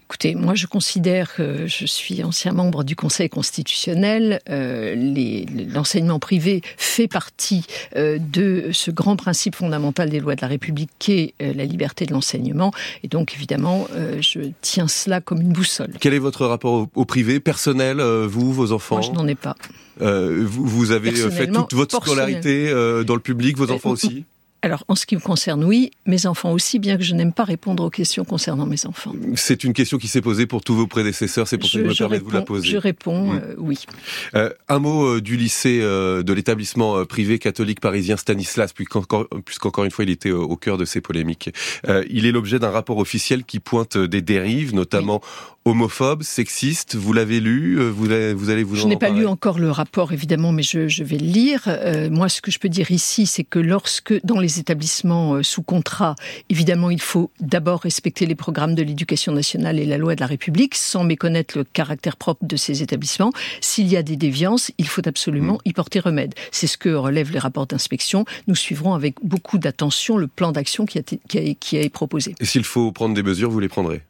Écoutez, 0.08 0.36
moi 0.36 0.54
je 0.54 0.68
considère 0.68 1.34
que 1.34 1.66
je 1.66 1.84
suis 1.84 2.22
ancien 2.22 2.52
membre 2.52 2.84
du 2.84 2.94
Conseil 2.94 3.28
constitutionnel. 3.28 4.40
Euh, 4.48 4.94
L'enseignement 5.74 6.20
privé 6.20 6.62
fait 6.76 7.08
partie 7.08 7.66
euh, 7.96 8.18
de 8.20 8.70
ce 8.70 8.92
grand 8.92 9.16
principe 9.16 9.56
fondamental 9.56 10.08
des 10.08 10.20
lois 10.20 10.36
de 10.36 10.42
la 10.42 10.46
République 10.46 10.90
qui 11.00 11.12
est 11.12 11.34
euh, 11.42 11.52
la 11.54 11.64
liberté 11.64 12.06
de 12.06 12.12
l'enseignement. 12.12 12.70
Et 13.02 13.08
donc 13.08 13.34
évidemment, 13.34 13.88
je 14.20 14.52
tiens 14.60 14.86
cela 14.86 15.20
comme 15.20 15.40
une 15.40 15.52
boussole. 15.52 15.90
Quel 15.98 16.14
est 16.14 16.20
votre 16.20 16.46
rapport 16.46 16.72
au, 16.72 16.88
au 16.94 17.04
privé, 17.04 17.40
personnel, 17.40 18.00
vous, 18.00 18.52
vos 18.52 18.70
enfants? 18.70 18.96
Moi 18.98 19.04
je 19.04 19.10
n'en 19.10 19.26
ai 19.26 19.34
pas. 19.34 19.56
Vous, 19.98 20.66
vous, 20.66 20.92
avez 20.92 21.10
fait 21.10 21.48
toute 21.48 21.74
votre 21.74 22.00
scolarité 22.00 22.70
dans 23.04 23.14
le 23.14 23.20
public, 23.20 23.56
vos 23.56 23.72
enfants 23.72 23.90
aussi? 23.90 24.24
Alors, 24.62 24.84
en 24.88 24.94
ce 24.94 25.06
qui 25.06 25.14
me 25.14 25.20
concerne, 25.20 25.64
oui, 25.64 25.90
mes 26.06 26.26
enfants 26.26 26.52
aussi, 26.52 26.78
bien 26.78 26.96
que 26.96 27.04
je 27.04 27.14
n'aime 27.14 27.32
pas 27.32 27.44
répondre 27.44 27.84
aux 27.84 27.90
questions 27.90 28.24
concernant 28.24 28.66
mes 28.66 28.86
enfants. 28.86 29.12
C'est 29.34 29.64
une 29.64 29.72
question 29.72 29.98
qui 29.98 30.08
s'est 30.08 30.20
posée 30.20 30.46
pour 30.46 30.62
tous 30.62 30.74
vos 30.74 30.86
prédécesseurs, 30.86 31.46
c'est 31.46 31.58
pour 31.58 31.68
ça 31.68 31.78
que 31.78 31.84
je 31.84 31.88
me 31.90 31.94
permets 31.94 32.18
de 32.18 32.24
vous 32.24 32.30
la 32.30 32.42
poser. 32.42 32.68
Je 32.68 32.76
réponds 32.76 33.34
mmh. 33.34 33.40
euh, 33.42 33.54
oui. 33.58 33.78
Euh, 34.34 34.50
un 34.68 34.78
mot 34.78 35.06
euh, 35.06 35.20
du 35.20 35.36
lycée, 35.36 35.80
de 35.80 36.32
l'établissement 36.32 37.04
privé 37.04 37.38
catholique 37.38 37.80
parisien 37.80 38.16
Stanislas, 38.16 38.72
puisqu'encore 38.72 39.28
une 39.84 39.90
fois, 39.90 40.04
il 40.04 40.10
était 40.10 40.30
au 40.30 40.56
cœur 40.56 40.78
de 40.78 40.84
ces 40.84 41.00
polémiques. 41.00 41.50
il 42.10 42.26
est 42.26 42.32
l'objet 42.32 42.58
d'un 42.58 42.70
rapport 42.70 42.98
officiel 42.98 43.44
qui 43.44 43.60
pointe 43.60 43.96
des 43.96 44.22
dérives, 44.22 44.74
notamment 44.74 45.20
homophobe, 45.64 46.22
sexiste. 46.22 46.94
Vous 46.94 47.12
l'avez 47.12 47.40
lu 47.40 47.78
vous, 47.90 48.10
allez, 48.10 48.32
vous 48.32 48.50
allez 48.50 48.62
vous 48.62 48.76
Je 48.76 48.86
n'ai 48.86 48.96
pas 48.96 49.10
lu 49.10 49.26
encore 49.26 49.58
le 49.58 49.70
rapport, 49.70 50.12
évidemment, 50.12 50.52
mais 50.52 50.62
je, 50.62 50.88
je 50.88 51.04
vais 51.04 51.18
le 51.18 51.26
lire. 51.26 51.68
Moi, 52.10 52.28
ce 52.28 52.40
que 52.40 52.50
je 52.50 52.58
peux 52.58 52.68
dire 52.68 52.90
ici, 52.90 53.26
c'est 53.26 53.44
que 53.44 53.58
lorsque, 53.58 54.14
dans 54.24 54.40
les 54.40 54.45
établissements 54.46 55.34
euh, 55.34 55.42
sous 55.42 55.62
contrat, 55.62 56.14
évidemment, 56.48 56.90
il 56.90 57.00
faut 57.00 57.30
d'abord 57.40 57.80
respecter 57.80 58.26
les 58.26 58.34
programmes 58.34 58.74
de 58.74 58.82
l'éducation 58.82 59.32
nationale 59.32 59.78
et 59.78 59.84
la 59.84 59.98
loi 59.98 60.14
de 60.14 60.20
la 60.20 60.26
République, 60.26 60.74
sans 60.74 61.04
méconnaître 61.04 61.58
le 61.58 61.64
caractère 61.64 62.16
propre 62.16 62.44
de 62.44 62.56
ces 62.56 62.82
établissements. 62.82 63.32
S'il 63.60 63.88
y 63.88 63.96
a 63.96 64.02
des 64.02 64.16
déviances, 64.16 64.70
il 64.78 64.86
faut 64.86 65.06
absolument 65.06 65.54
mmh. 65.54 65.68
y 65.68 65.72
porter 65.72 66.00
remède. 66.00 66.34
C'est 66.50 66.66
ce 66.66 66.78
que 66.78 66.88
relèvent 66.88 67.32
les 67.32 67.38
rapports 67.38 67.66
d'inspection. 67.66 68.24
Nous 68.46 68.54
suivrons 68.54 68.94
avec 68.94 69.16
beaucoup 69.22 69.58
d'attention 69.58 70.16
le 70.16 70.26
plan 70.26 70.52
d'action 70.52 70.86
qui 70.86 70.98
a, 70.98 71.02
qui, 71.02 71.38
a, 71.38 71.54
qui 71.54 71.78
a 71.78 71.88
proposé. 71.88 72.34
Et 72.40 72.44
s'il 72.44 72.64
faut 72.64 72.92
prendre 72.92 73.14
des 73.14 73.22
mesures, 73.22 73.50
vous 73.50 73.60
les 73.60 73.68
prendrez? 73.68 74.02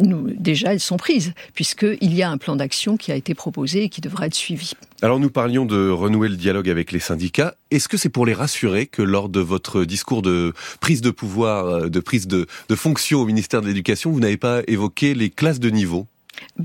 Nous, 0.00 0.30
déjà, 0.38 0.72
elles 0.72 0.80
sont 0.80 0.96
prises, 0.96 1.32
puisqu'il 1.54 2.14
y 2.14 2.22
a 2.22 2.30
un 2.30 2.38
plan 2.38 2.56
d'action 2.56 2.96
qui 2.96 3.12
a 3.12 3.16
été 3.16 3.34
proposé 3.34 3.84
et 3.84 3.88
qui 3.88 4.00
devra 4.00 4.26
être 4.26 4.34
suivi. 4.34 4.72
Alors 5.02 5.18
nous 5.18 5.30
parlions 5.30 5.66
de 5.66 5.88
renouer 5.88 6.28
le 6.28 6.36
dialogue 6.36 6.68
avec 6.68 6.92
les 6.92 7.00
syndicats. 7.00 7.56
Est-ce 7.70 7.88
que 7.88 7.96
c'est 7.96 8.08
pour 8.08 8.24
les 8.24 8.34
rassurer 8.34 8.86
que 8.86 9.02
lors 9.02 9.28
de 9.28 9.40
votre 9.40 9.84
discours 9.84 10.22
de 10.22 10.52
prise 10.80 11.00
de 11.00 11.10
pouvoir, 11.10 11.66
euh, 11.66 11.88
de 11.88 12.00
prise 12.00 12.28
de, 12.28 12.46
de 12.68 12.74
fonction 12.76 13.20
au 13.20 13.26
ministère 13.26 13.62
de 13.62 13.66
l'Éducation, 13.66 14.12
vous 14.12 14.20
n'avez 14.20 14.36
pas 14.36 14.62
évoqué 14.68 15.14
les 15.14 15.30
classes 15.30 15.60
de 15.60 15.70
niveau? 15.70 16.06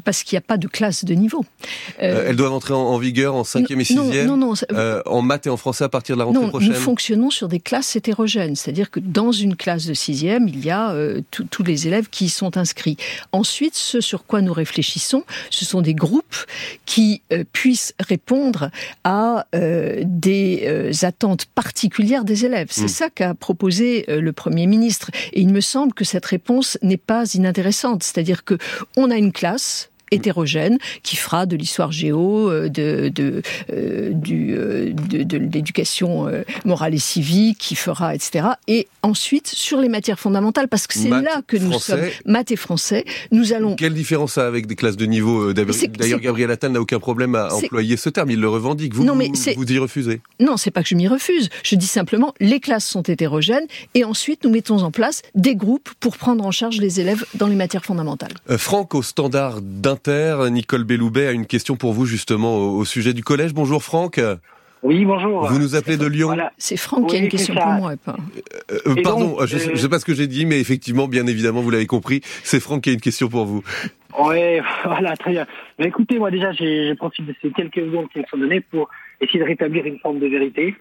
Parce 0.03 0.24
qu'il 0.24 0.36
n'y 0.36 0.39
a 0.39 0.41
pas 0.41 0.57
de 0.57 0.67
classe 0.67 1.05
de 1.05 1.13
niveau. 1.13 1.45
Euh, 2.01 2.25
elles 2.27 2.36
doivent 2.36 2.53
entrer 2.53 2.74
en, 2.74 2.97
vigueur 2.97 3.36
en 3.36 3.43
cinquième 3.43 3.79
et 3.79 3.83
sixième, 3.83 4.27
non, 4.27 4.38
non, 4.38 4.53
euh, 4.71 5.01
en 5.05 5.21
maths 5.21 5.47
et 5.47 5.50
en 5.50 5.57
français 5.57 5.83
à 5.83 5.89
partir 5.89 6.15
de 6.15 6.19
la 6.19 6.25
rentrée 6.25 6.47
prochaine. 6.50 6.69
Nous 6.69 6.75
fonctionnons 6.75 7.29
sur 7.29 7.47
des 7.47 7.59
classes 7.59 7.95
hétérogènes, 7.95 8.55
c'est-à-dire 8.55 8.91
que 8.91 9.00
dans 9.00 9.31
une 9.31 9.55
classe 9.55 9.86
de 9.86 9.93
sixième, 9.93 10.47
il 10.47 10.63
y 10.63 10.69
a 10.69 10.91
euh, 10.91 11.21
tous 11.31 11.63
les 11.63 11.88
élèves 11.88 12.09
qui 12.09 12.25
y 12.25 12.29
sont 12.29 12.57
inscrits. 12.57 12.97
Ensuite, 13.31 13.75
ce 13.75 14.01
sur 14.01 14.25
quoi 14.25 14.41
nous 14.41 14.53
réfléchissons, 14.53 15.24
ce 15.50 15.65
sont 15.65 15.81
des 15.81 15.93
groupes 15.93 16.36
qui 16.86 17.21
puissent 17.51 17.93
répondre 18.00 18.69
à 19.03 19.45
des 19.53 20.91
attentes 21.03 21.45
particulières 21.45 22.24
des 22.24 22.45
élèves. 22.45 22.67
C'est 22.71 22.86
hmm. 22.86 22.89
ça 22.89 23.09
qu'a 23.09 23.33
proposé 23.33 24.05
le 24.07 24.31
Premier 24.33 24.67
ministre. 24.67 25.12
Et 25.33 25.41
il 25.41 25.50
me 25.50 25.62
semble 25.62 25.93
que 25.93 26.05
cette 26.05 26.25
réponse 26.25 26.77
n'est 26.81 26.97
pas 26.97 27.25
inintéressante, 27.33 28.03
c'est-à-dire 28.03 28.43
que 28.43 28.57
on 28.95 29.12
a 29.12 29.17
une 29.17 29.31
classe 29.31 29.56
us 29.57 29.87
hétérogène 30.11 30.77
qui 31.03 31.15
fera 31.15 31.45
de 31.45 31.55
l'histoire 31.55 31.91
géo, 31.91 32.49
euh, 32.49 32.69
de, 32.69 33.09
de, 33.09 33.41
euh, 33.71 34.11
du, 34.13 34.55
euh, 34.55 34.93
de, 34.93 35.37
l'éducation 35.37 36.27
morale 36.65 36.93
et 36.93 36.99
civique, 36.99 37.57
qui 37.57 37.75
fera, 37.75 38.15
etc. 38.15 38.47
Et 38.67 38.87
ensuite, 39.01 39.47
sur 39.47 39.79
les 39.79 39.89
matières 39.89 40.19
fondamentales, 40.19 40.67
parce 40.67 40.87
que 40.87 40.93
c'est 40.93 41.09
là 41.09 41.41
que 41.45 41.57
nous 41.57 41.79
sommes, 41.79 42.01
maths 42.25 42.51
et 42.51 42.55
français, 42.55 43.05
nous 43.31 43.53
allons... 43.53 43.75
Quelle 43.75 43.93
différence 43.93 44.33
ça 44.33 44.47
avec 44.47 44.67
des 44.67 44.75
classes 44.75 44.97
de 44.97 45.05
niveau 45.05 45.53
D'ailleurs, 45.53 46.19
Gabriel 46.19 46.51
Attal 46.51 46.71
n'a 46.71 46.81
aucun 46.81 46.99
problème 46.99 47.35
à 47.35 47.53
employer 47.53 47.97
ce 47.97 48.09
terme, 48.09 48.31
il 48.31 48.39
le 48.39 48.49
revendique. 48.49 48.93
Vous, 48.93 49.03
non, 49.03 49.15
mais 49.15 49.29
vous, 49.33 49.53
vous 49.55 49.71
y 49.71 49.77
refusez 49.77 50.21
Non, 50.39 50.57
c'est 50.57 50.71
pas 50.71 50.83
que 50.83 50.89
je 50.89 50.95
m'y 50.95 51.07
refuse. 51.07 51.49
Je 51.63 51.75
dis 51.75 51.87
simplement, 51.87 52.33
les 52.39 52.59
classes 52.59 52.85
sont 52.85 53.03
hétérogènes, 53.03 53.65
et 53.93 54.03
ensuite, 54.03 54.43
nous 54.43 54.51
mettons 54.51 54.81
en 54.81 54.91
place 54.91 55.21
des 55.35 55.55
groupes 55.55 55.89
pour 55.99 56.17
prendre 56.17 56.45
en 56.45 56.51
charge 56.51 56.77
les 56.77 56.99
élèves 56.99 57.25
dans 57.35 57.47
les 57.47 57.55
matières 57.55 57.85
fondamentales. 57.85 58.33
Franck, 58.57 58.95
au 58.95 59.01
standard 59.01 59.61
d'un 59.61 59.97
Nicole 60.50 60.84
Belloubet 60.84 61.27
a 61.27 61.32
une 61.32 61.46
question 61.46 61.75
pour 61.75 61.94
vous 61.94 62.06
justement 62.06 62.58
au, 62.58 62.86
sujet 62.86 63.13
du 63.13 63.24
collège. 63.24 63.54
Bonjour 63.54 63.84
Franck. 63.84 64.20
Oui, 64.84 65.06
bonjour. 65.06 65.48
Vous 65.48 65.60
nous 65.60 65.75
appelez 65.75 65.98
de 65.98 66.06
Lyon. 66.06 66.38
C'est 66.58 66.77
Franck 66.77 67.10
qui 67.10 67.16
a 67.16 67.20
une 67.20 67.30
question 67.30 67.56
pour 67.56 67.66
moi. 67.66 67.94
Pas. 67.98 68.16
Euh, 68.72 68.77
euh, 68.88 68.96
pardon, 69.04 69.38
je 69.46 69.72
ne 69.72 69.75
sais 69.75 69.89
pas 69.89 70.00
ce 70.00 70.06
que 70.06 70.13
j'ai 70.13 70.27
dit, 70.27 70.46
mais 70.46 70.60
effectivement, 70.60 71.08
bien 71.08 71.25
évidemment, 71.25 71.62
vous 71.62 71.72
l'avez 71.72 71.88
compris, 71.88 72.22
c'est 72.44 72.60
Franck 72.60 72.84
qui 72.84 72.92
a 72.92 72.94
une 72.94 73.01
question 73.01 73.27
pour 73.27 73.46
vous. 73.46 73.63
Oui, 74.20 74.60
voilà, 74.86 75.16
très 75.18 75.32
bien. 75.32 75.48
Mais 75.80 75.88
écoutez, 75.88 76.20
moi 76.20 76.32
déjà, 76.32 76.51
j'ai 76.51 76.94
profité 76.96 77.32
de 77.32 77.36
ces 77.42 77.51
quelques 77.51 77.80
secondes 77.80 78.08
qui 78.13 78.20
me 78.20 78.25
sont 78.25 78.38
données 78.38 78.62
pour 78.62 78.89
essayer 79.20 79.39
de 79.39 79.46
rétablir 79.46 79.86
une 79.86 80.00
forme 80.00 80.20
de 80.20 80.27
vérité. 80.27 80.75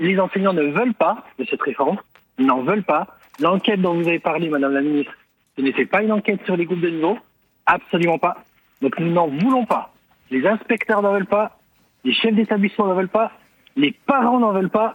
Les 0.00 0.18
enseignants 0.18 0.52
ne 0.52 0.64
veulent 0.64 0.94
pas 0.94 1.24
de 1.38 1.46
cette 1.48 1.62
réforme, 1.62 1.98
ils 2.38 2.46
n'en 2.46 2.62
veulent 2.62 2.84
pas. 2.84 3.06
L'enquête 3.40 3.80
dont 3.80 3.94
vous 3.94 4.08
avez 4.08 4.18
parlé, 4.18 4.48
Madame 4.48 4.72
la 4.72 4.80
Ministre, 4.80 5.12
ce 5.56 5.62
n'était 5.62 5.86
pas 5.86 6.02
une 6.02 6.12
enquête 6.12 6.40
sur 6.44 6.56
les 6.56 6.64
groupes 6.64 6.80
de 6.80 6.90
niveau, 6.90 7.16
absolument 7.64 8.18
pas. 8.18 8.36
Donc 8.82 8.98
nous 8.98 9.12
n'en 9.12 9.28
voulons 9.28 9.64
pas. 9.64 9.92
Les 10.30 10.46
inspecteurs 10.46 11.02
n'en 11.02 11.12
veulent 11.12 11.26
pas, 11.26 11.58
les 12.04 12.12
chefs 12.12 12.34
d'établissement 12.34 12.86
n'en 12.86 12.94
veulent 12.94 13.08
pas, 13.08 13.32
les 13.76 13.92
parents 13.92 14.38
n'en 14.38 14.52
veulent 14.52 14.70
pas, 14.70 14.94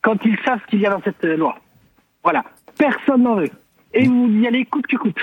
quand 0.00 0.24
ils 0.24 0.38
savent 0.44 0.60
ce 0.64 0.70
qu'il 0.70 0.80
y 0.80 0.86
a 0.86 0.90
dans 0.90 1.02
cette 1.02 1.24
loi. 1.24 1.58
Voilà. 2.22 2.44
Personne 2.78 3.22
n'en 3.22 3.36
veut. 3.36 3.50
Et 3.94 4.06
vous 4.06 4.28
y 4.28 4.46
allez 4.46 4.64
coûte 4.64 4.86
que 4.86 4.96
coûte. 4.96 5.20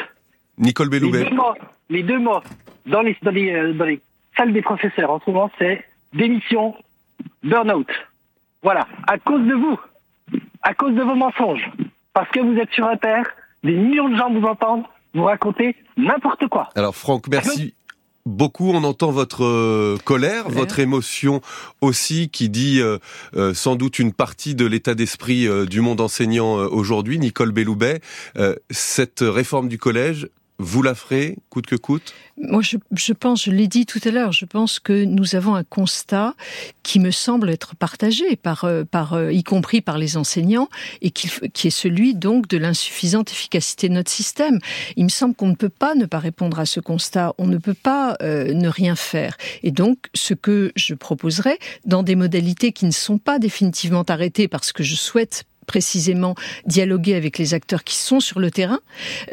Nicole 0.57 0.89
Belloubet. 0.89 1.29
Les 1.89 2.03
deux 2.03 2.19
mots, 2.19 2.41
dans, 2.85 3.01
les, 3.01 3.17
dans, 3.23 3.31
les, 3.31 3.51
euh, 3.51 3.73
dans 3.73 3.85
les 3.85 3.99
salles 4.37 4.53
des 4.53 4.61
professeurs 4.61 5.09
en 5.09 5.19
ce 5.19 5.29
moment, 5.29 5.49
c'est 5.57 5.83
démission, 6.13 6.75
burn-out. 7.43 7.89
Voilà. 8.61 8.87
À 9.07 9.17
cause 9.17 9.45
de 9.45 9.53
vous. 9.53 9.79
À 10.61 10.73
cause 10.73 10.93
de 10.93 11.01
vos 11.01 11.15
mensonges. 11.15 11.67
Parce 12.13 12.29
que 12.29 12.39
vous 12.39 12.57
êtes 12.59 12.71
sur 12.71 12.85
un 12.85 12.97
terre, 12.97 13.25
des 13.63 13.73
millions 13.73 14.09
de 14.09 14.15
gens 14.15 14.31
vous 14.31 14.45
entendent, 14.45 14.83
vous 15.13 15.23
racontez 15.23 15.75
n'importe 15.97 16.47
quoi. 16.47 16.69
Alors 16.75 16.95
Franck, 16.95 17.27
merci 17.29 17.73
beaucoup. 18.29 18.71
On 18.71 18.83
entend 18.83 19.12
votre 19.12 19.43
euh, 19.43 19.98
colère, 20.05 20.50
votre 20.50 20.79
émotion 20.79 21.41
aussi, 21.81 22.29
qui 22.29 22.50
dit 22.50 22.79
euh, 22.79 22.98
euh, 23.36 23.53
sans 23.53 23.75
doute 23.75 24.00
une 24.00 24.13
partie 24.13 24.55
de 24.55 24.65
l'état 24.65 24.95
d'esprit 24.95 25.48
du 25.67 25.81
monde 25.81 26.01
enseignant 26.01 26.55
aujourd'hui. 26.55 27.19
Nicole 27.19 27.51
Belloubet, 27.51 28.01
cette 28.69 29.21
réforme 29.21 29.67
du 29.67 29.77
collège, 29.77 30.29
vous 30.59 30.81
la 30.81 30.93
ferez, 30.93 31.37
coûte 31.49 31.67
que 31.67 31.77
coûte? 31.77 32.13
Moi, 32.37 32.61
je, 32.61 32.77
je, 32.95 33.13
pense, 33.13 33.45
je 33.45 33.51
l'ai 33.51 33.67
dit 33.67 33.85
tout 33.85 33.99
à 34.03 34.11
l'heure, 34.11 34.33
je 34.33 34.45
pense 34.45 34.79
que 34.79 35.05
nous 35.05 35.35
avons 35.35 35.55
un 35.55 35.63
constat 35.63 36.35
qui 36.83 36.99
me 36.99 37.11
semble 37.11 37.49
être 37.49 37.75
partagé 37.75 38.35
par, 38.35 38.65
euh, 38.65 38.83
par 38.83 39.13
euh, 39.13 39.31
y 39.31 39.43
compris 39.43 39.79
par 39.79 39.97
les 39.97 40.17
enseignants, 40.17 40.69
et 41.01 41.11
qui, 41.11 41.29
qui 41.53 41.67
est 41.67 41.71
celui 41.71 42.13
donc 42.13 42.47
de 42.49 42.57
l'insuffisante 42.57 43.31
efficacité 43.31 43.87
de 43.87 43.93
notre 43.93 44.11
système. 44.11 44.59
Il 44.97 45.05
me 45.05 45.09
semble 45.09 45.33
qu'on 45.33 45.47
ne 45.47 45.55
peut 45.55 45.69
pas 45.69 45.95
ne 45.95 46.05
pas 46.05 46.19
répondre 46.19 46.59
à 46.59 46.65
ce 46.65 46.81
constat, 46.81 47.33
on 47.37 47.47
ne 47.47 47.57
peut 47.57 47.73
pas 47.73 48.17
euh, 48.21 48.53
ne 48.53 48.67
rien 48.67 48.95
faire. 48.95 49.37
Et 49.63 49.71
donc, 49.71 49.97
ce 50.13 50.33
que 50.33 50.73
je 50.75 50.93
proposerais, 50.93 51.57
dans 51.85 52.03
des 52.03 52.15
modalités 52.15 52.73
qui 52.73 52.85
ne 52.85 52.91
sont 52.91 53.17
pas 53.17 53.39
définitivement 53.39 54.03
arrêtées, 54.03 54.49
parce 54.49 54.73
que 54.73 54.83
je 54.83 54.95
souhaite 54.95 55.45
précisément 55.69 56.33
dialoguer 56.65 57.13
avec 57.13 57.38
les 57.38 57.53
acteurs 57.53 57.83
qui 57.83 57.95
sont 57.95 58.19
sur 58.19 58.39
le 58.39 58.49
terrain. 58.49 58.79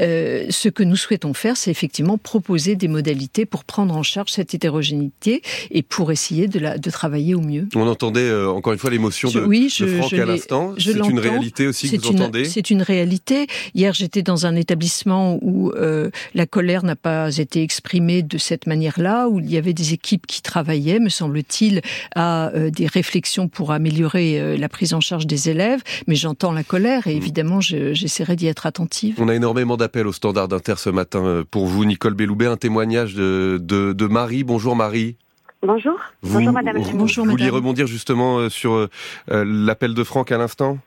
Euh, 0.00 0.44
ce 0.50 0.68
que 0.68 0.82
nous 0.82 0.94
souhaitons 0.94 1.32
faire, 1.32 1.56
c'est 1.56 1.70
effectivement 1.70 2.18
proposer 2.18 2.76
des 2.76 2.88
modalités 2.88 3.46
pour 3.46 3.64
prendre 3.64 3.96
en 3.96 4.02
charge 4.02 4.32
cette 4.32 4.52
hétérogénéité 4.52 5.40
et 5.70 5.82
pour 5.82 6.12
essayer 6.12 6.46
de, 6.46 6.58
la, 6.58 6.76
de 6.76 6.90
travailler 6.90 7.34
au 7.34 7.40
mieux. 7.40 7.66
On 7.74 7.88
entendait 7.88 8.20
euh, 8.20 8.50
encore 8.50 8.74
une 8.74 8.78
fois 8.78 8.90
l'émotion 8.90 9.30
de, 9.30 9.40
oui, 9.40 9.72
je, 9.74 9.86
Franck 9.86 10.12
à 10.12 10.26
l'instant. 10.26 10.74
C'est 10.78 10.92
une 11.08 11.18
réalité 11.18 11.66
aussi 11.66 11.90
que 11.90 12.02
vous 12.02 12.08
entendez 12.08 12.44
C'est 12.44 12.68
une 12.68 12.82
réalité. 12.82 13.46
Hier, 13.74 13.94
j'étais 13.94 14.22
dans 14.22 14.44
un 14.44 14.56
établissement 14.56 15.38
où 15.40 15.70
euh, 15.70 16.10
la 16.34 16.44
colère 16.44 16.84
n'a 16.84 16.96
pas 16.96 17.34
été 17.34 17.62
exprimée 17.62 18.22
de 18.22 18.36
cette 18.36 18.66
manière-là, 18.66 19.28
où 19.28 19.40
il 19.40 19.50
y 19.50 19.56
avait 19.56 19.72
des 19.72 19.94
équipes 19.94 20.26
qui 20.26 20.42
travaillaient, 20.42 20.98
me 20.98 21.08
semble-t-il, 21.08 21.80
à 22.14 22.52
des 22.54 22.86
réflexions 22.86 23.48
pour 23.48 23.72
améliorer 23.72 24.58
la 24.58 24.68
prise 24.68 24.92
en 24.92 25.00
charge 25.00 25.26
des 25.26 25.48
élèves. 25.48 25.80
Mais 26.06 26.25
j'entends 26.26 26.50
la 26.50 26.64
colère 26.64 27.06
et 27.06 27.14
mm. 27.14 27.18
évidemment, 27.18 27.60
j'essaierai 27.60 28.34
d'y 28.34 28.48
être 28.48 28.66
attentive. 28.66 29.16
On 29.20 29.28
a 29.28 29.34
énormément 29.34 29.76
d'appels 29.76 30.08
au 30.08 30.12
standard 30.12 30.48
d'Inter 30.48 30.74
ce 30.76 30.90
matin 30.90 31.24
euh, 31.24 31.44
pour 31.48 31.66
vous, 31.66 31.84
Nicole 31.84 32.14
Belloubet. 32.14 32.46
Un 32.46 32.56
témoignage 32.56 33.14
de, 33.14 33.58
de, 33.60 34.06
Marie. 34.06 34.42
Bonjour 34.42 34.74
Marie. 34.74 35.16
Bonjour. 35.62 35.98
Bonjour 36.22 36.52
madame. 36.52 36.78
Vous, 36.78 36.98
Bonjour, 36.98 37.24
vous 37.24 37.30
vouliez 37.30 37.48
rebondir 37.48 37.86
justement 37.86 38.38
euh, 38.38 38.48
sur 38.48 38.72
euh, 38.72 38.88
l'appel 39.28 39.94
de 39.94 40.02
Franck 40.02 40.32
à 40.32 40.38
l'instant? 40.38 40.78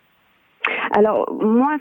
Alors 0.91 1.31
moi, 1.41 1.77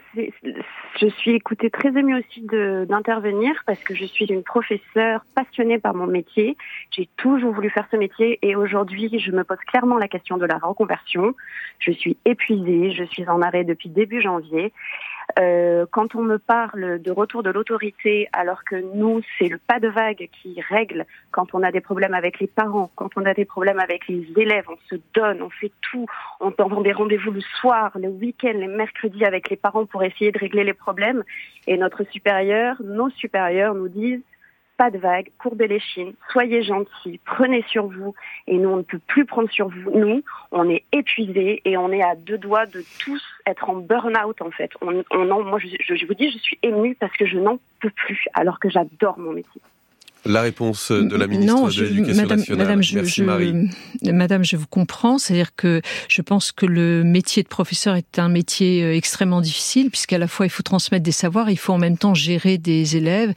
je 1.01 1.07
suis 1.07 1.33
écoutée 1.33 1.71
très 1.71 1.91
émue 1.91 2.19
aussi 2.19 2.41
d'intervenir 2.43 3.63
parce 3.67 3.79
que 3.85 3.95
je 3.95 4.05
suis 4.05 4.25
une 4.27 4.43
professeure 4.43 5.25
passionnée 5.35 5.79
par 5.79 5.95
mon 5.95 6.07
métier. 6.07 6.57
J'ai 6.91 7.09
toujours 7.17 7.53
voulu 7.53 7.71
faire 7.71 7.87
ce 7.91 7.97
métier 7.97 8.39
et 8.43 8.57
aujourd'hui, 8.57 9.19
je 9.19 9.31
me 9.31 9.45
pose 9.45 9.59
clairement 9.67 9.97
la 9.97 10.09
question 10.09 10.39
de 10.39 10.47
la 10.47 10.59
reconversion. 10.59 11.35
Je 11.79 11.93
suis 11.93 12.17
épuisée, 12.25 12.91
je 12.91 13.05
suis 13.05 13.29
en 13.29 13.43
arrêt 13.43 13.65
depuis 13.65 13.89
début 13.89 14.21
janvier 14.21 14.73
euh, 15.39 15.87
quand 15.91 16.15
on 16.15 16.23
me 16.23 16.39
parle 16.39 17.01
de 17.01 17.11
retour 17.11 17.43
de 17.43 17.51
l'autorité, 17.51 18.29
alors 18.33 18.65
que 18.65 18.77
nous, 18.95 19.21
c'est 19.39 19.49
le 19.49 19.59
pas 19.59 19.79
de 19.79 19.89
vague 19.89 20.29
qui 20.33 20.61
règle 20.61 21.07
quand 21.31 21.55
on 21.55 21.63
a 21.63 21.71
des 21.71 21.81
problèmes 21.81 22.15
avec 22.15 22.41
les 22.41 22.47
parents, 22.47 22.91
quand 22.97 23.11
on 23.17 23.25
a 23.25 23.35
des 23.35 23.45
problèmes 23.45 23.79
avec 23.79 24.09
les 24.09 24.27
élèves, 24.37 24.65
on 24.69 24.79
se 24.89 25.01
donne, 25.15 25.43
on 25.43 25.51
fait 25.51 25.73
tout, 25.83 26.07
on 26.41 26.51
prend 26.51 26.81
des 26.81 26.93
rendez-vous 26.93 27.31
le 27.31 27.41
soir, 27.61 27.93
le 27.97 28.09
week-end, 28.09 28.55
les 28.55 28.69
mercredis 28.69 29.25
avec 29.25 29.51
les 29.51 29.57
parents 29.57 29.87
pour 29.87 30.03
essayer 30.03 30.33
de 30.33 30.39
régler 30.39 30.65
les 30.65 30.75
problèmes. 30.75 31.23
Et 31.67 31.77
notre 31.77 32.05
supérieur, 32.05 32.77
nos 32.83 33.11
supérieurs 33.11 33.75
nous 33.75 33.89
disent 33.89 34.23
pas 34.79 34.91
de 34.91 34.97
vagues, 34.97 35.31
courbez 35.39 35.67
les 35.67 35.81
chines, 35.81 36.15
soyez 36.33 36.63
gentils, 36.63 37.21
prenez 37.27 37.63
sur 37.69 37.89
vous. 37.89 38.15
Et 38.47 38.57
nous, 38.57 38.71
on 38.71 38.77
ne 38.77 38.83
peut 38.83 39.01
plus 39.07 39.27
prendre 39.27 39.51
sur 39.51 39.69
vous. 39.69 39.91
Nous, 39.91 40.23
on 40.53 40.71
est 40.71 40.85
épuisés 40.93 41.61
et 41.65 41.77
on 41.77 41.91
est 41.91 42.03
à 42.03 42.15
deux 42.15 42.39
doigts 42.39 42.65
de 42.65 42.83
tous 43.01 43.23
être 43.47 43.69
en 43.69 43.75
burn-out, 43.75 44.41
en 44.41 44.51
fait. 44.53 44.71
On, 44.81 45.05
on 45.11 45.45
moi, 45.45 45.59
je, 45.59 45.97
je 45.97 46.07
vous 46.07 46.15
dis, 46.15 46.31
je 46.31 46.39
suis 46.39 46.59
émue 46.63 46.95
parce 46.95 47.15
que 47.17 47.27
je 47.27 47.39
n'en 47.39 47.59
peux 47.81 47.91
plus, 47.91 48.27
alors 48.35 48.61
que 48.61 48.71
j'adore 48.71 49.19
mon 49.19 49.33
métier. 49.33 49.61
La 50.25 50.43
réponse 50.43 50.91
de 50.91 51.17
la 51.17 51.27
ministre 51.27 51.71
de 51.71 51.85
l'Éducation 51.85 52.27
nationale. 52.27 52.67
Madame, 52.67 52.83
je, 52.83 52.95
Merci 52.95 53.23
Marie. 53.23 53.71
Madame, 54.05 54.45
je 54.45 54.57
vous 54.57 54.67
comprends. 54.67 55.19
C'est-à-dire 55.19 55.55
que 55.55 55.81
je 56.09 56.23
pense 56.23 56.53
que 56.53 56.67
le 56.67 57.05
métier 57.05 57.43
de 57.43 57.49
professeur 57.49 57.95
est 57.95 58.19
un 58.19 58.29
métier 58.29 58.83
euh, 58.83 58.95
extrêmement 58.95 59.41
difficile, 59.41 59.91
puisqu'à 59.91 60.19
la 60.19 60.29
fois 60.29 60.47
il 60.47 60.51
faut 60.51 60.63
transmettre 60.63 61.05
des 61.05 61.13
savoirs, 61.13 61.51
il 61.51 61.59
faut 61.59 61.73
en 61.73 61.79
même 61.79 61.97
temps 61.97 62.15
gérer 62.15 62.59
des 62.59 62.97
élèves 62.97 63.33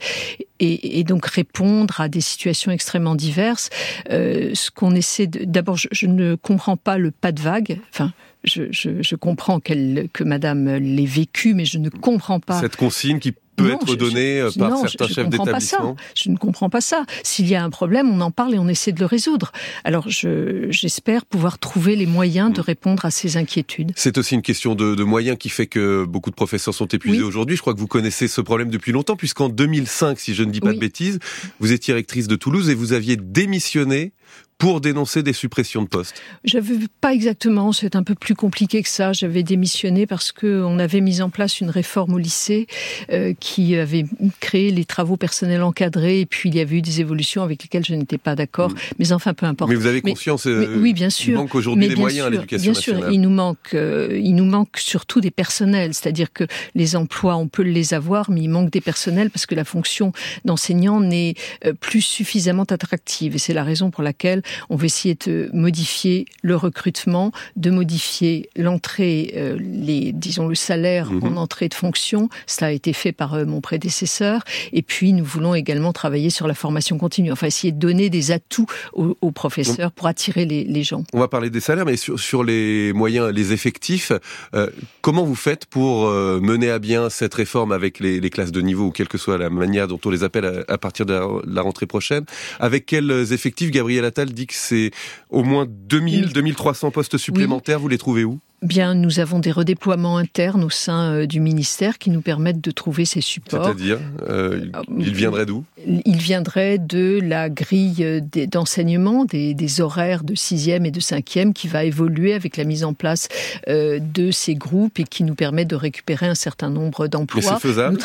et, 0.60 0.98
et 0.98 1.04
donc 1.04 1.26
répondre 1.26 2.00
à 2.00 2.08
des 2.08 2.20
situations 2.20 2.72
extrêmement 2.72 3.14
diverses. 3.14 3.70
Euh, 4.10 4.50
ce 4.54 4.70
qu'on 4.70 4.94
essaie 4.94 5.26
d'abord, 5.26 5.76
je, 5.76 5.88
je, 5.92 6.06
ne 6.06 6.34
comprends 6.34 6.76
pas 6.76 6.98
le 6.98 7.10
pas 7.10 7.32
de 7.32 7.40
vague. 7.40 7.80
Enfin, 7.92 8.12
je, 8.44 8.64
je, 8.70 9.02
je 9.02 9.16
comprends 9.16 9.60
qu'elle 9.60 10.08
que 10.12 10.24
Madame 10.24 10.76
l'ait 10.76 11.06
vécu, 11.06 11.54
mais 11.54 11.64
je 11.64 11.78
ne 11.78 11.88
comprends 11.88 12.40
pas 12.40 12.60
cette 12.60 12.76
consigne 12.76 13.18
qui 13.18 13.32
peut 13.56 13.70
être 13.70 13.96
donné 13.96 14.42
je, 14.52 14.58
par 14.58 14.70
non, 14.70 14.82
certains 14.82 15.06
je, 15.06 15.14
chefs 15.14 15.28
d'établissement 15.28 15.96
Je 16.16 16.30
ne 16.30 16.36
comprends 16.36 16.70
pas 16.70 16.80
ça. 16.80 17.04
S'il 17.22 17.46
y 17.48 17.54
a 17.54 17.62
un 17.62 17.70
problème, 17.70 18.10
on 18.10 18.20
en 18.20 18.30
parle 18.30 18.54
et 18.54 18.58
on 18.58 18.68
essaie 18.68 18.92
de 18.92 19.00
le 19.00 19.06
résoudre. 19.06 19.52
Alors 19.84 20.08
j'espère 20.08 21.24
pouvoir 21.24 21.58
trouver 21.58 21.96
les 21.96 22.06
moyens 22.06 22.52
de 22.52 22.60
mm. 22.60 22.64
répondre 22.64 23.04
à 23.04 23.10
ces 23.10 23.36
inquiétudes. 23.36 23.92
C'est 23.96 24.18
aussi 24.18 24.34
une 24.34 24.42
question 24.42 24.74
de, 24.74 24.94
de, 24.94 25.04
moyens 25.04 25.36
qui 25.38 25.48
fait 25.48 25.66
que 25.66 26.04
beaucoup 26.04 26.30
de 26.30 26.34
professeurs 26.34 26.74
sont 26.74 26.86
épuisés 26.86 27.18
oui. 27.18 27.24
aujourd'hui. 27.24 27.56
Je 27.56 27.60
crois 27.60 27.74
que 27.74 27.80
vous 27.80 27.86
connaissez 27.86 28.28
ce 28.28 28.40
problème 28.40 28.70
depuis 28.70 28.92
longtemps, 28.92 29.16
puisqu'en 29.16 29.48
2005, 29.48 30.18
si 30.18 30.34
je 30.34 30.44
ne 30.44 30.50
dis 30.50 30.60
pas 30.60 30.70
oui. 30.70 30.76
de 30.76 30.80
bêtises, 30.80 31.18
vous 31.60 31.72
étiez 31.72 31.94
rectrice 31.94 32.28
de 32.28 32.36
Toulouse 32.36 32.70
et 32.70 32.74
vous 32.74 32.92
aviez 32.92 33.16
démissionné 33.16 34.12
pour 34.62 34.80
dénoncer 34.80 35.24
des 35.24 35.32
suppressions 35.32 35.82
de 35.82 35.88
postes 35.88 36.22
veux 36.62 36.86
pas 37.00 37.12
exactement, 37.12 37.72
c'est 37.72 37.96
un 37.96 38.02
peu 38.02 38.14
plus 38.14 38.34
compliqué 38.34 38.82
que 38.82 38.88
ça. 38.88 39.12
J'avais 39.12 39.42
démissionné 39.42 40.06
parce 40.06 40.32
qu'on 40.32 40.78
avait 40.78 41.00
mis 41.00 41.20
en 41.20 41.30
place 41.30 41.60
une 41.60 41.70
réforme 41.70 42.14
au 42.14 42.18
lycée 42.18 42.66
euh, 43.10 43.34
qui 43.38 43.76
avait 43.76 44.04
créé 44.40 44.70
les 44.70 44.84
travaux 44.84 45.16
personnels 45.16 45.62
encadrés 45.62 46.20
et 46.20 46.26
puis 46.26 46.48
il 46.48 46.54
y 46.54 46.60
avait 46.60 46.76
eu 46.76 46.82
des 46.82 47.00
évolutions 47.00 47.42
avec 47.42 47.62
lesquelles 47.62 47.84
je 47.84 47.94
n'étais 47.94 48.18
pas 48.18 48.34
d'accord. 48.34 48.70
Mmh. 48.70 48.94
Mais 48.98 49.12
enfin, 49.12 49.34
peu 49.34 49.46
importe. 49.46 49.70
Mais 49.70 49.76
vous 49.76 49.86
avez 49.86 50.00
conscience 50.00 50.46
mais, 50.46 50.52
euh, 50.52 50.66
mais, 50.70 50.80
Oui, 50.80 50.92
bien 50.92 51.10
sûr. 51.10 51.32
Il 51.32 51.36
manque 51.36 51.54
aujourd'hui 51.54 51.88
des 51.88 51.96
moyens 51.96 52.18
sûr, 52.18 52.26
à 52.26 52.30
l'éducation 52.30 52.72
Bien 52.72 52.78
nationale. 52.78 53.02
sûr, 53.02 53.12
il 53.12 53.20
nous 53.20 53.30
manque, 53.30 53.74
euh, 53.74 54.20
il 54.22 54.34
nous 54.34 54.44
manque 54.44 54.78
surtout 54.78 55.20
des 55.20 55.32
personnels. 55.32 55.94
C'est-à-dire 55.94 56.32
que 56.32 56.44
les 56.74 56.94
emplois, 56.94 57.36
on 57.36 57.48
peut 57.48 57.62
les 57.62 57.94
avoir, 57.94 58.30
mais 58.30 58.42
il 58.42 58.48
manque 58.48 58.70
des 58.70 58.80
personnels 58.80 59.30
parce 59.30 59.46
que 59.46 59.54
la 59.54 59.64
fonction 59.64 60.12
d'enseignant 60.44 61.00
n'est 61.00 61.34
euh, 61.66 61.72
plus 61.72 62.02
suffisamment 62.02 62.64
attractive. 62.64 63.34
Et 63.34 63.38
c'est 63.38 63.54
la 63.54 63.64
raison 63.64 63.90
pour 63.90 64.02
laquelle 64.02 64.42
on 64.70 64.76
veut 64.76 64.86
essayer 64.86 65.16
de 65.26 65.50
modifier 65.52 66.26
le 66.42 66.56
recrutement, 66.56 67.32
de 67.56 67.70
modifier 67.70 68.48
l'entrée, 68.56 69.34
euh, 69.36 69.56
les, 69.60 70.12
disons 70.12 70.48
le 70.48 70.54
salaire 70.54 71.10
Mhm. 71.10 71.20
mmh. 71.20 71.38
en 71.38 71.40
entrée 71.42 71.68
de 71.68 71.74
fonction. 71.74 72.28
Cela 72.46 72.68
a 72.68 72.70
été 72.70 72.92
fait 72.92 73.12
par 73.12 73.34
euh, 73.34 73.44
mon 73.44 73.60
prédécesseur. 73.60 74.42
Et 74.72 74.82
puis 74.82 75.12
nous 75.12 75.24
voulons 75.24 75.54
également 75.54 75.92
travailler 75.92 76.30
sur 76.30 76.46
la 76.46 76.54
formation 76.54 76.98
continue. 76.98 77.32
Enfin, 77.32 77.46
essayer 77.46 77.72
de 77.72 77.78
donner 77.78 78.10
des 78.10 78.30
atouts 78.30 78.66
aux, 78.92 79.16
aux 79.20 79.30
professeurs 79.30 79.92
pour 79.92 80.06
attirer 80.06 80.44
les, 80.44 80.64
les, 80.64 80.82
gens. 80.82 81.04
On 81.12 81.20
va 81.20 81.28
parler 81.28 81.50
des 81.50 81.60
salaires, 81.60 81.84
mais 81.84 81.96
sur, 81.96 82.18
sur 82.18 82.44
les 82.44 82.92
moyens, 82.92 83.32
les 83.32 83.52
effectifs, 83.52 84.12
euh, 84.54 84.68
comment 85.00 85.24
vous 85.24 85.34
faites 85.34 85.66
pour 85.66 86.08
mener 86.10 86.70
à 86.70 86.78
bien 86.78 87.10
cette 87.10 87.34
réforme 87.34 87.72
avec 87.72 88.00
les, 88.00 88.20
les, 88.20 88.30
classes 88.30 88.52
de 88.52 88.60
niveau 88.60 88.86
ou 88.86 88.90
quelle 88.90 89.08
que 89.08 89.18
soit 89.18 89.38
la 89.38 89.50
manière 89.50 89.88
dont 89.88 90.00
on 90.04 90.10
les 90.10 90.24
appelle 90.24 90.44
à, 90.44 90.72
à 90.72 90.78
partir 90.78 91.06
de 91.06 91.12
la, 91.14 91.26
la 91.46 91.62
rentrée 91.62 91.86
prochaine? 91.86 92.24
Avec 92.60 92.86
quels 92.86 93.32
effectifs 93.32 93.70
Gabriel 93.70 94.04
Attal 94.04 94.32
dit 94.32 94.41
que 94.46 94.54
c'est 94.54 94.90
au 95.30 95.42
moins 95.42 95.66
2000, 95.68 96.32
2300 96.32 96.90
postes 96.90 97.18
supplémentaires. 97.18 97.78
Oui. 97.78 97.82
Vous 97.82 97.88
les 97.88 97.98
trouvez 97.98 98.24
où? 98.24 98.38
Bien, 98.62 98.94
nous 98.94 99.18
avons 99.18 99.40
des 99.40 99.50
redéploiements 99.50 100.18
internes 100.18 100.62
au 100.62 100.70
sein 100.70 101.12
euh, 101.12 101.26
du 101.26 101.40
ministère 101.40 101.98
qui 101.98 102.10
nous 102.10 102.20
permettent 102.20 102.60
de 102.60 102.70
trouver 102.70 103.04
ces 103.04 103.20
supports. 103.20 103.64
C'est-à-dire, 103.64 103.98
euh, 104.28 104.66
ils 104.98 105.14
viendraient 105.14 105.46
d'où? 105.46 105.64
Ils 105.84 106.18
viendraient 106.18 106.78
de 106.78 107.18
la 107.20 107.50
grille 107.50 108.22
d'enseignement, 108.50 109.24
des, 109.24 109.54
des, 109.54 109.80
horaires 109.80 110.22
de 110.22 110.36
sixième 110.36 110.86
et 110.86 110.92
de 110.92 111.00
cinquième 111.00 111.52
qui 111.52 111.66
va 111.66 111.84
évoluer 111.84 112.34
avec 112.34 112.56
la 112.56 112.62
mise 112.62 112.84
en 112.84 112.94
place 112.94 113.28
euh, 113.68 113.98
de 113.98 114.30
ces 114.30 114.54
groupes 114.54 115.00
et 115.00 115.04
qui 115.04 115.24
nous 115.24 115.34
permet 115.34 115.64
de 115.64 115.74
récupérer 115.74 116.26
un 116.26 116.36
certain 116.36 116.70
nombre 116.70 117.08
d'emplois. 117.08 117.42
Mais 117.42 117.48
c'est 117.48 117.60
faisable 117.60 117.98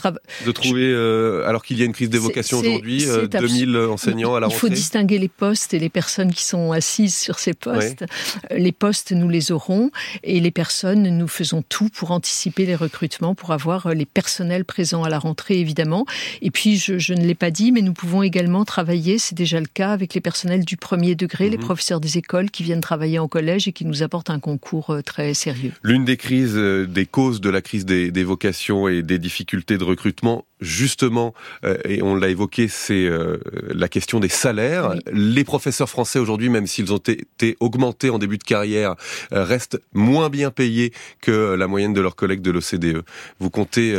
de 0.46 0.52
trouver, 0.52 0.92
euh, 0.92 1.48
alors 1.48 1.64
qu'il 1.64 1.78
y 1.78 1.84
a 1.84 1.86
une 1.86 1.94
crise 1.94 2.10
des 2.10 2.18
vocations 2.18 2.60
aujourd'hui, 2.60 3.06
2000 3.30 3.78
enseignants 3.78 4.34
à 4.34 4.40
la 4.40 4.48
rentrée 4.48 4.58
Il 4.58 4.60
faut 4.60 4.70
distinguer 4.70 5.20
les 5.20 5.28
postes 5.28 5.76
et 5.76 5.80
les 5.80 5.90
personnes 5.90 6.34
qui 6.34 6.46
sont 6.46 6.72
assises 6.72 7.16
sur 7.16 7.38
ces 7.38 7.54
postes. 7.54 8.06
Oui. 8.50 8.58
Les 8.60 8.72
postes, 8.72 9.12
nous 9.12 9.30
les 9.30 9.52
aurons 9.52 9.92
et 10.24 10.40
les 10.40 10.47
personnes, 10.52 11.04
nous 11.04 11.28
faisons 11.28 11.64
tout 11.68 11.90
pour 11.90 12.12
anticiper 12.12 12.66
les 12.66 12.76
recrutements, 12.76 13.36
pour 13.36 13.52
avoir 13.52 13.94
les 13.94 14.06
personnels 14.06 14.66
présents 14.66 15.04
à 15.04 15.10
la 15.10 15.20
rentrée, 15.20 15.60
évidemment. 15.60 16.06
Et 16.42 16.52
puis, 16.52 16.78
je, 16.78 16.98
je 16.98 17.14
ne 17.14 17.26
l'ai 17.26 17.36
pas 17.36 17.52
dit, 17.52 17.72
mais 17.72 17.82
nous 17.82 17.94
pouvons 17.94 18.24
également 18.24 18.66
travailler, 18.66 19.18
c'est 19.18 19.36
déjà 19.36 19.60
le 19.60 19.66
cas, 19.66 19.92
avec 19.92 20.14
les 20.14 20.22
personnels 20.22 20.66
du 20.66 20.78
premier 20.78 21.16
degré, 21.16 21.48
mmh. 21.48 21.52
les 21.52 21.58
professeurs 21.58 22.00
des 22.00 22.18
écoles 22.18 22.52
qui 22.52 22.64
viennent 22.64 22.82
travailler 22.82 23.20
en 23.20 23.28
collège 23.28 23.68
et 23.68 23.72
qui 23.72 23.86
nous 23.86 24.04
apportent 24.04 24.30
un 24.30 24.40
concours 24.40 24.92
euh, 24.92 25.02
très 25.02 25.34
sérieux. 25.34 25.72
L'une 25.84 26.06
des 26.06 26.18
crises, 26.18 26.56
euh, 26.56 26.86
des 26.86 27.06
causes 27.06 27.42
de 27.42 27.50
la 27.50 27.62
crise 27.62 27.86
des, 27.86 28.12
des 28.12 28.24
vocations 28.24 28.88
et 28.88 29.02
des 29.02 29.20
difficultés 29.20 29.78
de 29.78 29.84
recrutement, 29.84 30.46
justement, 30.62 31.34
euh, 31.64 31.78
et 31.86 32.02
on 32.02 32.16
l'a 32.16 32.30
évoqué, 32.30 32.68
c'est 32.68 33.06
euh, 33.06 33.38
la 33.70 33.88
question 33.88 34.20
des 34.20 34.30
salaires. 34.30 34.92
Oui. 34.94 35.00
Les 35.14 35.44
professeurs 35.44 35.90
français 35.90 36.20
aujourd'hui, 36.20 36.50
même 36.50 36.68
s'ils 36.68 36.94
ont 36.94 36.98
été 36.98 37.58
augmentés 37.60 38.10
en 38.10 38.20
début 38.20 38.38
de 38.38 38.44
carrière, 38.44 38.96
euh, 39.34 39.44
restent 39.44 39.80
moins 39.94 40.30
bien 40.30 40.52
payés 40.52 40.94
que 41.22 41.54
la 41.54 41.68
moyenne 41.68 41.94
de 41.94 42.02
leurs 42.02 42.16
collègues 42.16 42.42
de 42.42 42.52
l'OCDE. 42.52 43.04
Vous 43.40 43.50
comptez 43.50 43.94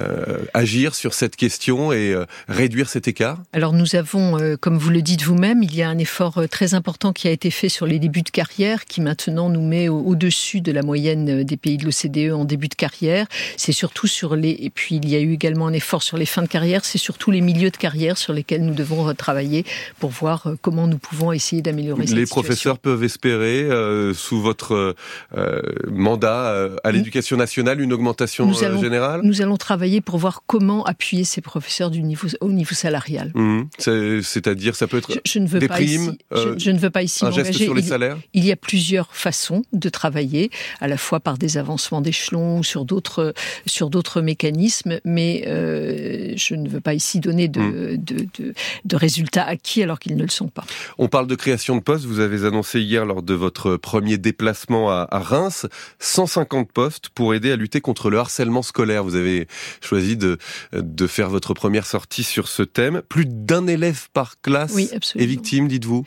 euh, 0.00 0.44
agir 0.54 0.94
sur 0.94 1.14
cette 1.14 1.36
question 1.36 1.92
et 1.92 2.12
euh, 2.12 2.24
réduire 2.48 2.88
cet 2.88 3.08
écart? 3.08 3.38
Alors 3.52 3.72
nous 3.72 3.94
avons, 3.94 4.38
euh, 4.38 4.56
comme 4.56 4.78
vous 4.78 4.90
le 4.90 5.02
dites 5.02 5.22
vous-même, 5.22 5.62
il 5.62 5.74
y 5.74 5.82
a 5.82 5.88
un 5.88 5.98
effort 5.98 6.38
euh, 6.38 6.46
très 6.46 6.74
important 6.74 7.12
qui 7.12 7.28
a 7.28 7.30
été 7.30 7.50
fait 7.50 7.68
sur 7.68 7.86
les 7.86 7.98
débuts 7.98 8.22
de 8.22 8.30
carrière, 8.30 8.86
qui 8.86 9.00
maintenant 9.00 9.50
nous 9.50 9.60
met 9.60 9.88
au-dessus 9.88 10.60
de 10.60 10.72
la 10.72 10.82
moyenne 10.82 11.44
des 11.44 11.56
pays 11.56 11.76
de 11.76 11.84
l'OCDE 11.84 12.32
en 12.32 12.44
début 12.44 12.68
de 12.68 12.74
carrière. 12.74 13.26
C'est 13.56 13.72
surtout 13.72 14.06
sur 14.06 14.34
les, 14.34 14.56
et 14.60 14.70
puis 14.70 14.96
il 14.96 15.08
y 15.08 15.14
a 15.14 15.20
eu 15.20 15.32
également 15.32 15.66
un 15.66 15.72
effort 15.72 15.91
sur 16.00 16.16
les 16.16 16.26
fins 16.26 16.42
de 16.42 16.48
carrière, 16.48 16.84
c'est 16.84 16.96
surtout 16.98 17.30
les 17.30 17.40
milieux 17.40 17.70
de 17.70 17.76
carrière 17.76 18.16
sur 18.16 18.32
lesquels 18.32 18.64
nous 18.64 18.74
devons 18.74 19.12
travailler 19.14 19.64
pour 19.98 20.10
voir 20.10 20.46
comment 20.62 20.86
nous 20.86 20.98
pouvons 20.98 21.32
essayer 21.32 21.60
d'améliorer 21.60 22.06
cette 22.06 22.16
Les 22.16 22.26
situation. 22.26 22.42
professeurs 22.42 22.78
peuvent 22.78 23.02
espérer, 23.02 23.62
euh, 23.62 24.14
sous 24.14 24.40
votre 24.40 24.94
euh, 25.36 25.62
mandat 25.90 26.52
euh, 26.52 26.76
à 26.84 26.92
l'éducation 26.92 27.36
nationale, 27.36 27.80
une 27.80 27.92
augmentation 27.92 28.46
nous 28.46 28.64
allons, 28.64 28.80
générale 28.80 29.20
Nous 29.24 29.42
allons 29.42 29.56
travailler 29.56 30.00
pour 30.00 30.18
voir 30.18 30.42
comment 30.46 30.84
appuyer 30.84 31.24
ces 31.24 31.40
professeurs 31.40 31.90
du 31.90 32.02
niveau, 32.02 32.28
au 32.40 32.50
niveau 32.50 32.74
salarial. 32.74 33.32
Mmh. 33.34 33.62
C'est-à-dire, 33.78 34.76
ça 34.76 34.86
peut 34.86 34.98
être 34.98 35.12
je, 35.12 35.18
je 35.24 35.38
ne 35.38 35.46
veux 35.48 35.58
des 35.58 35.68
pas 35.68 35.74
primes, 35.74 36.02
ici, 36.02 36.18
je, 36.32 36.58
je, 36.58 36.70
ne 36.70 36.78
veux 36.78 36.90
pas 36.90 37.02
ici 37.02 37.24
un 37.24 37.30
geste 37.30 37.52
sur 37.54 37.74
les 37.74 37.82
il, 37.82 37.88
salaires 37.88 38.18
il 38.34 38.44
y 38.44 38.52
a 38.52 38.56
plusieurs 38.56 39.14
façons 39.14 39.62
de 39.72 39.88
travailler, 39.88 40.50
à 40.80 40.88
la 40.88 40.96
fois 40.96 41.20
par 41.20 41.38
des 41.38 41.58
avancements 41.58 42.00
d'échelon 42.00 42.58
ou 42.58 42.64
sur 42.64 42.84
d'autres 42.84 43.34
sur 43.66 43.90
d'autres 43.90 44.20
mécanismes, 44.20 45.00
mais 45.04 45.44
euh, 45.82 46.32
je 46.36 46.54
ne 46.54 46.68
veux 46.68 46.80
pas 46.80 46.94
ici 46.94 47.20
donner 47.20 47.48
de, 47.48 47.60
mmh. 47.60 47.96
de, 47.96 48.26
de, 48.38 48.54
de, 48.84 48.96
résultats 48.96 49.44
acquis 49.44 49.82
alors 49.82 49.98
qu'ils 49.98 50.16
ne 50.16 50.22
le 50.22 50.30
sont 50.30 50.48
pas. 50.48 50.64
On 50.98 51.08
parle 51.08 51.26
de 51.26 51.34
création 51.34 51.76
de 51.76 51.80
postes. 51.80 52.04
Vous 52.04 52.20
avez 52.20 52.44
annoncé 52.44 52.80
hier 52.80 53.04
lors 53.04 53.22
de 53.22 53.34
votre 53.34 53.76
premier 53.76 54.18
déplacement 54.18 54.90
à, 54.90 55.06
à 55.10 55.18
Reims 55.18 55.66
150 55.98 56.70
postes 56.72 57.08
pour 57.10 57.34
aider 57.34 57.52
à 57.52 57.56
lutter 57.56 57.80
contre 57.80 58.10
le 58.10 58.18
harcèlement 58.18 58.62
scolaire. 58.62 59.04
Vous 59.04 59.16
avez 59.16 59.46
choisi 59.80 60.16
de, 60.16 60.38
de 60.72 61.06
faire 61.06 61.28
votre 61.28 61.54
première 61.54 61.86
sortie 61.86 62.24
sur 62.24 62.48
ce 62.48 62.62
thème. 62.62 63.02
Plus 63.08 63.26
d'un 63.26 63.66
élève 63.66 64.08
par 64.12 64.40
classe 64.40 64.72
oui, 64.74 64.90
est 64.92 65.26
victime, 65.26 65.68
dites-vous? 65.68 66.04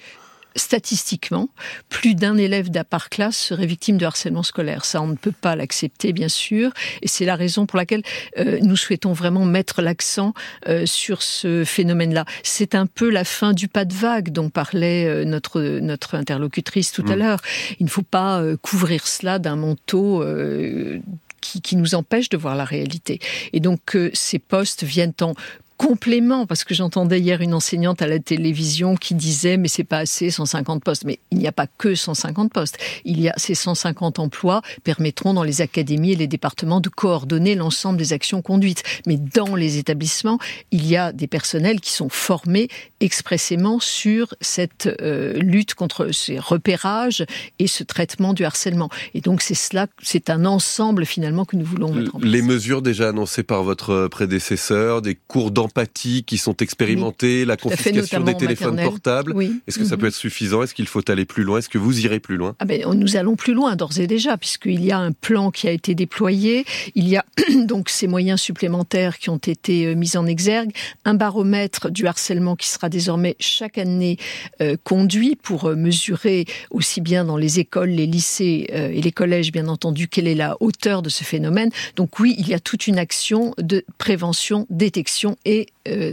Statistiquement, 0.56 1.50
plus 1.90 2.16
d'un 2.16 2.38
élève 2.38 2.70
par 2.90 3.10
classe 3.10 3.38
serait 3.38 3.66
victime 3.66 3.98
de 3.98 4.06
harcèlement 4.06 4.44
scolaire. 4.44 4.86
Ça, 4.86 5.02
on 5.02 5.08
ne 5.08 5.16
peut 5.16 5.32
pas 5.32 5.56
l'accepter, 5.56 6.14
bien 6.14 6.30
sûr, 6.30 6.72
et 7.02 7.08
c'est 7.08 7.26
la 7.26 7.36
raison 7.36 7.66
pour 7.66 7.78
laquelle 7.78 8.04
euh, 8.38 8.60
nous 8.62 8.76
souhaitons 8.76 9.14
vraiment 9.14 9.46
mettre 9.46 9.82
l'accent 9.82 10.34
euh, 10.68 10.86
sur 10.86 11.22
ce 11.22 11.64
phénomène-là. 11.64 12.26
C'est 12.44 12.76
un 12.76 12.86
peu 12.86 13.10
la 13.10 13.24
fin 13.24 13.54
du 13.54 13.68
pas 13.68 13.86
de 13.86 13.94
vague 13.94 14.30
dont 14.30 14.50
parlait 14.50 15.06
euh, 15.06 15.26
notre 15.26 15.62
notre 15.62 16.16
interlocutrice 16.16 16.92
tout 16.92 17.04
mmh. 17.04 17.12
à 17.12 17.16
l'heure. 17.16 17.42
Il 17.80 17.86
ne 17.86 17.90
faut 17.90 18.02
pas 18.02 18.42
euh, 18.42 18.58
couvrir 18.58 19.08
cela 19.08 19.40
d'un 19.40 19.56
manteau 19.56 20.22
euh, 20.24 21.00
qui, 21.42 21.62
qui, 21.62 21.76
nous 21.76 21.96
empêche 21.96 22.30
de 22.30 22.38
voir 22.38 22.56
la 22.56 22.66
réalité. 22.66 23.20
Et 23.54 23.60
donc, 23.60 23.96
euh, 23.96 24.10
ces 24.14 24.40
postes 24.40 24.84
viennent 24.84 25.14
en 25.22 25.34
complément, 25.78 26.46
parce 26.46 26.64
que 26.64 26.74
j'entendais 26.74 27.20
hier 27.20 27.42
une 27.42 27.54
enseignante 27.54 28.02
à 28.02 28.08
la 28.08 28.20
télévision 28.20 28.96
qui 28.96 29.14
disait 29.14 29.58
mais 29.58 29.68
c'est 29.68 29.84
pas 29.84 30.00
assez 30.00 30.30
150 30.30 30.84
postes. 30.84 31.04
Mais 31.06 31.20
il 31.32 31.38
n'y 31.38 31.48
a 31.48 31.52
pas 31.52 31.68
que 31.68 31.96
150 31.96 32.52
postes. 32.52 32.78
Il 33.04 33.20
y 33.20 33.30
a 33.30 33.34
ces 33.38 33.56
150 33.56 34.20
emplois 34.20 34.62
permettront 34.84 35.34
dans 35.34 35.44
les 35.44 35.62
académies 35.62 36.14
et 36.14 36.16
les 36.16 36.28
départements 36.28 36.80
de 36.80 36.90
coordonner 36.90 37.56
l'ensemble 37.56 37.98
des 37.98 38.14
actions 38.14 38.42
conduites. 38.42 38.84
Mais 39.06 39.18
dans 39.18 39.56
les 39.56 39.78
établissements, 39.78 40.40
il 40.72 40.88
y 40.88 40.96
a 40.96 41.12
des 41.12 41.28
personnels 41.28 41.82
qui 41.82 41.92
sont 41.92 42.10
formés 42.10 42.70
expressément 43.02 43.80
sur 43.80 44.34
cette 44.42 44.90
euh, 45.02 45.34
lutte 45.34 45.74
contre 45.74 46.12
ces 46.12 46.40
repérages 46.40 47.26
et 47.60 47.68
ce 47.68 47.84
traitement 47.84 48.34
du 48.34 48.46
harcèlement. 48.46 48.90
Et 49.14 49.22
donc 49.22 49.42
c'est 49.42 49.56
cela, 49.56 49.88
c'est 50.02 50.30
un 50.30 50.46
ensemble 50.46 51.06
finalement 51.06 51.44
que 51.46 51.58
nous 51.58 51.66
voulons 51.66 51.94
mettre 51.94 52.16
en 52.16 52.20
place. 52.20 52.32
Les 52.32 52.42
mesures 52.42 52.82
déjà 52.82 53.10
annoncées 53.10 53.44
par 53.44 53.64
votre 53.64 54.08
prédécesseur, 54.08 55.02
des 55.02 55.16
cours 55.16 55.52
d'anglais 55.52 55.65
d'empathie 55.66 56.24
qui 56.24 56.38
sont 56.38 56.56
expérimentés, 56.58 57.44
la 57.46 57.58
confiscation 57.58 58.22
des 58.22 58.38
téléphones 58.38 58.82
portables. 58.82 59.36
Est-ce 59.68 59.80
que 59.80 59.86
ça 59.86 59.96
mhm. 59.96 60.02
peut 60.02 60.08
être 60.08 60.16
suffisant? 60.16 60.64
Est-ce 60.64 60.74
qu'il 60.74 60.88
faut 60.88 61.10
aller 61.10 61.26
plus 61.26 61.44
loin? 61.44 61.60
Est-ce 61.60 61.70
que 61.70 61.78
vous 61.78 62.06
irez 62.06 62.20
plus 62.20 62.38
loin? 62.38 62.56
Ah 62.60 62.66
ben, 62.66 62.86
Nous 62.94 63.16
allons 63.16 63.36
plus 63.36 63.54
loin 63.54 63.76
d'ores 63.76 64.00
et 64.00 64.08
déjà, 64.08 64.38
puisqu'il 64.38 64.84
y 64.84 64.92
a 64.92 65.00
un 65.00 65.12
plan 65.12 65.52
qui 65.52 65.68
a 65.68 65.72
été 65.72 65.96
déployé. 65.96 66.66
Il 66.94 67.08
y 67.08 67.18
a 67.18 67.26
donc 67.66 67.90
ces 67.90 68.08
moyens 68.08 68.40
supplémentaires 68.40 69.18
qui 69.18 69.30
ont 69.30 69.38
été 69.38 69.88
euh, 69.88 69.96
mis 69.96 70.18
en 70.18 70.28
exergue, 70.28 70.72
un 71.04 71.16
baromètre 71.16 71.90
du 71.90 72.06
harcèlement 72.06 72.56
qui 72.56 72.68
sera 72.68 72.90
désormais 72.90 73.36
chaque 73.40 73.78
année 73.78 74.18
euh, 74.62 74.76
conduit 74.84 75.36
pour 75.36 75.66
euh, 75.66 75.76
mesurer 75.76 76.46
aussi 76.70 77.02
bien 77.02 77.26
dans 77.26 77.38
les 77.38 77.60
écoles, 77.60 77.90
les 77.90 78.06
lycées 78.06 78.68
et 78.70 79.02
les 79.02 79.12
collèges, 79.12 79.52
bien 79.52 79.68
entendu, 79.68 80.08
quelle 80.08 80.28
est 80.28 80.36
la 80.36 80.58
hauteur 80.60 81.02
de 81.02 81.10
ce 81.10 81.24
phénomène. 81.24 81.72
Donc 81.96 82.20
oui, 82.20 82.36
il 82.38 82.48
y 82.48 82.54
a 82.54 82.60
toute 82.60 82.88
une 82.88 83.00
action 83.00 83.54
de 83.58 83.84
prévention, 83.98 84.68
détection 84.70 85.38
et 85.46 85.55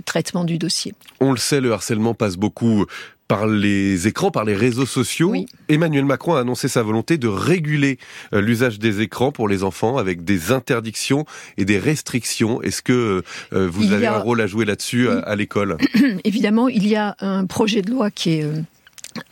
traitement 0.04 0.44
du 0.44 0.58
dossier. 0.58 0.94
On 1.20 1.32
le 1.32 1.38
sait, 1.38 1.60
le 1.60 1.72
harcèlement 1.72 2.14
passe 2.14 2.36
beaucoup 2.36 2.86
par 3.32 3.46
les 3.46 4.08
écrans, 4.08 4.30
par 4.30 4.44
les 4.44 4.54
réseaux 4.54 4.84
sociaux. 4.84 5.32
Emmanuel 5.70 6.04
Macron 6.04 6.34
a 6.34 6.40
annoncé 6.40 6.68
sa 6.68 6.82
volonté 6.82 7.16
de 7.16 7.28
réguler 7.28 7.98
euh, 8.34 8.42
l'usage 8.42 8.78
des 8.78 9.00
écrans 9.00 9.32
pour 9.32 9.48
les 9.48 9.64
enfants 9.64 9.96
avec 9.96 10.22
des 10.22 10.52
interdictions 10.52 11.24
et 11.56 11.64
des 11.64 11.78
restrictions. 11.78 12.60
Est-ce 12.60 12.82
que 12.82 13.22
euh, 13.54 13.68
vous 13.68 13.92
avez 13.92 14.06
un 14.06 14.18
rôle 14.18 14.42
à 14.42 14.46
jouer 14.46 14.66
là-dessus 14.66 15.08
à 15.08 15.34
l'école? 15.34 15.78
Évidemment, 16.24 16.68
il 16.68 16.86
y 16.86 16.94
a 16.94 17.16
un 17.20 17.46
projet 17.46 17.80
de 17.80 17.90
loi 17.90 18.10
qui 18.10 18.34
est 18.34 18.44
euh, 18.44 18.60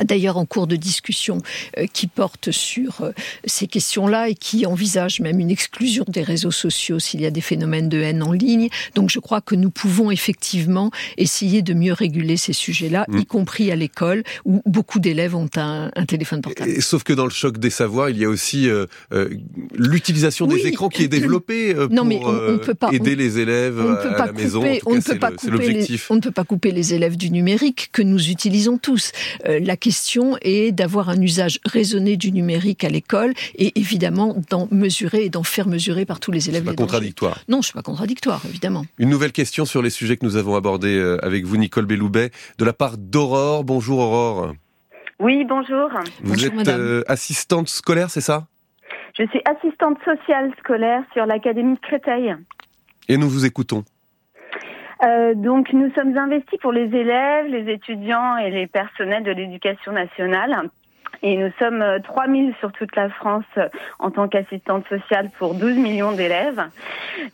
d'ailleurs 0.03 0.37
en 0.37 0.47
cours 0.47 0.67
de 0.67 0.77
discussion 0.77 1.39
euh, 1.79 1.87
qui 1.93 2.07
porte 2.07 2.51
sur 2.51 3.03
euh, 3.03 3.13
ces 3.45 3.67
questions-là 3.67 4.29
et 4.29 4.35
qui 4.35 4.67
envisage 4.67 5.21
même 5.21 5.41
une 5.41 5.51
exclusion 5.51 6.05
des 6.09 6.23
réseaux 6.23 6.51
sociaux 6.51 6.99
s'il 6.99 7.21
y 7.21 7.27
a 7.27 7.31
des 7.31 7.41
phénomènes 7.41 7.89
de 7.89 7.99
haine 8.01 8.23
en 8.23 8.33
ligne. 8.33 8.69
Donc 8.95 9.11
je 9.11 9.19
crois 9.19 9.41
que 9.41 9.55
nous 9.55 9.71
pouvons 9.71 10.11
effectivement 10.11 10.91
essayer 11.17 11.63
de 11.63 11.75
mieux 11.75 11.93
réguler 11.93 12.37
ces 12.37 12.53
sujets-là, 12.53 13.07
mm. 13.09 13.19
y 13.19 13.27
compris 13.27 13.71
à 13.71 13.77
l'école 13.77 14.23
où 14.45 14.63
beaucoup 14.67 15.01
d'élèves 15.01 15.35
ont 15.35 15.49
un, 15.57 15.91
téléphone 16.07 16.41
portable. 16.41 16.81
sauf 16.81 17.03
que 17.03 17.13
dans 17.13 17.25
le 17.25 17.31
choc 17.31 17.59
des 17.59 17.71
savoirs, 17.71 18.11
il 18.11 18.19
y 18.19 18.25
a 18.25 18.29
aussi 18.29 18.69
euh, 18.69 18.87
l'utilisation 19.75 20.47
des 20.47 20.67
écrans 20.67 20.89
qui 20.89 21.05
est 21.05 21.09
développée 21.09 21.75
pour 21.75 22.05
mais 22.05 22.21
on, 22.25 22.59
peut 22.59 22.75
pas, 22.75 22.89
aider 22.93 23.15
les 23.15 23.39
élèves 23.39 23.81
à 23.81 24.27
la 24.27 24.33
maison. 24.33 24.63
on 24.87 24.95
ne 24.95 25.01
peut 25.01 25.19
pas 25.19 25.31
couper 25.31 26.01
on 26.09 26.15
ne 26.17 26.21
peut 26.21 26.31
pas 26.31 26.45
couper 26.45 26.73
les 26.73 26.95
élèves 26.95 27.17
du 27.17 27.31
numérique 27.31 27.91
que 27.93 28.03
nous 28.03 28.31
utilisons 28.31 28.79
tous 28.79 29.13
la 29.45 29.70
question 29.77 30.37
est 30.43 30.73
d'avoir 30.73 31.09
un 31.09 31.21
usage 31.21 31.61
raisonné 31.65 32.17
du 32.17 32.33
numérique 32.33 32.85
à 32.85 32.89
l'école 32.89 33.35
et 33.57 33.79
évidemment 33.79 34.37
d'en 34.51 34.69
mesurer 34.71 35.25
et 35.25 35.31
d'en 35.31 35.43
faire 35.43 35.69
mesurer 35.69 36.05
par 36.05 36.21
tous 36.21 36.33
les 36.33 36.49
élèves. 36.49 36.65
Pas 36.65 36.75
contradictoire. 36.75 37.39
Non, 37.49 37.61
je 37.61 37.67
suis 37.67 37.75
pas 37.75 37.83
contradictoire, 37.83 38.43
évidemment. 38.49 38.85
Une 38.99 39.09
nouvelle 39.09 39.33
question 39.33 39.65
sur 39.65 39.83
les 39.83 39.91
sujets 39.91 40.17
que 40.17 40.25
nous 40.25 40.37
avons 40.37 40.57
abordés 40.57 40.97
euh, 40.97 41.25
avec 41.25 41.45
vous, 41.45 41.57
Nicole 41.57 41.87
Belloubet, 41.87 42.31
de 42.59 42.65
la 42.65 42.73
part 42.73 42.97
d'Aurore. 42.99 43.65
Bonjour 43.65 43.99
Aurore. 44.01 44.55
Oui, 45.19 45.45
bonjour. 45.45 45.91
Vous 46.23 46.47
êtes 46.47 46.69
euh, 46.69 47.03
assistante 47.07 47.69
scolaire, 47.69 48.11
c'est 48.11 48.23
ça? 48.23 48.47
Je 49.19 49.27
suis 49.27 49.43
assistante 49.45 49.99
sociale 50.05 50.51
scolaire 50.61 51.03
sur 51.13 51.27
l'Académie 51.27 51.75
de 51.75 51.81
Créteil. 51.81 52.35
Et 53.09 53.17
nous 53.19 53.29
vous 53.29 53.45
écoutons. 53.45 53.85
Euh, 55.03 55.35
donc 55.35 55.73
nous 55.73 55.91
sommes 55.95 56.17
investis 56.17 56.59
pour 56.61 56.73
les 56.73 56.95
élèves, 56.95 57.47
les 57.47 57.73
étudiants 57.73 58.37
et 58.37 58.51
les 58.51 58.67
personnels 58.67 59.23
de 59.23 59.33
l'éducation 59.33 59.93
nationale. 59.93 60.69
Et 61.23 61.37
nous 61.37 61.51
sommes 61.59 61.85
3000 62.05 62.51
euh, 62.51 62.53
sur 62.61 62.73
toute 62.73 62.95
la 62.97 63.09
France 63.09 63.45
euh, 63.57 63.69
en 63.99 64.11
tant 64.11 64.29
qu'assistante 64.29 64.87
sociale 64.89 65.31
pour 65.39 65.55
12 65.55 65.77
millions 65.77 66.13
d'élèves. 66.13 66.63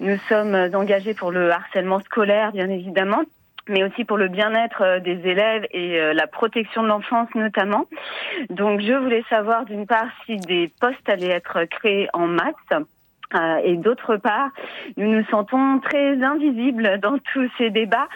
Nous 0.00 0.16
sommes 0.29 0.55
engagés 0.74 1.14
pour 1.14 1.33
le 1.33 1.50
harcèlement 1.50 2.00
scolaire, 2.00 2.52
bien 2.52 2.68
évidemment, 2.68 3.22
mais 3.68 3.83
aussi 3.83 4.05
pour 4.05 4.16
le 4.16 4.29
bien-être 4.29 5.00
des 5.00 5.29
élèves 5.29 5.66
et 5.72 6.14
la 6.14 6.26
protection 6.26 6.83
de 6.83 6.88
l'enfance 6.88 7.29
notamment. 7.35 7.87
Donc 8.50 8.81
je 8.81 8.92
voulais 8.92 9.24
savoir 9.29 9.64
d'une 9.64 9.87
part 9.87 10.09
si 10.24 10.37
des 10.37 10.70
postes 10.81 11.09
allaient 11.09 11.31
être 11.31 11.64
créés 11.64 12.09
en 12.12 12.26
masse 12.26 12.55
euh, 13.35 13.61
et 13.65 13.77
d'autre 13.77 14.17
part, 14.17 14.51
nous 14.97 15.09
nous 15.09 15.25
sentons 15.27 15.81
très 15.81 16.23
invisibles 16.23 17.01
dans 17.01 17.19
tous 17.33 17.49
ces 17.59 17.71
débats. 17.71 18.09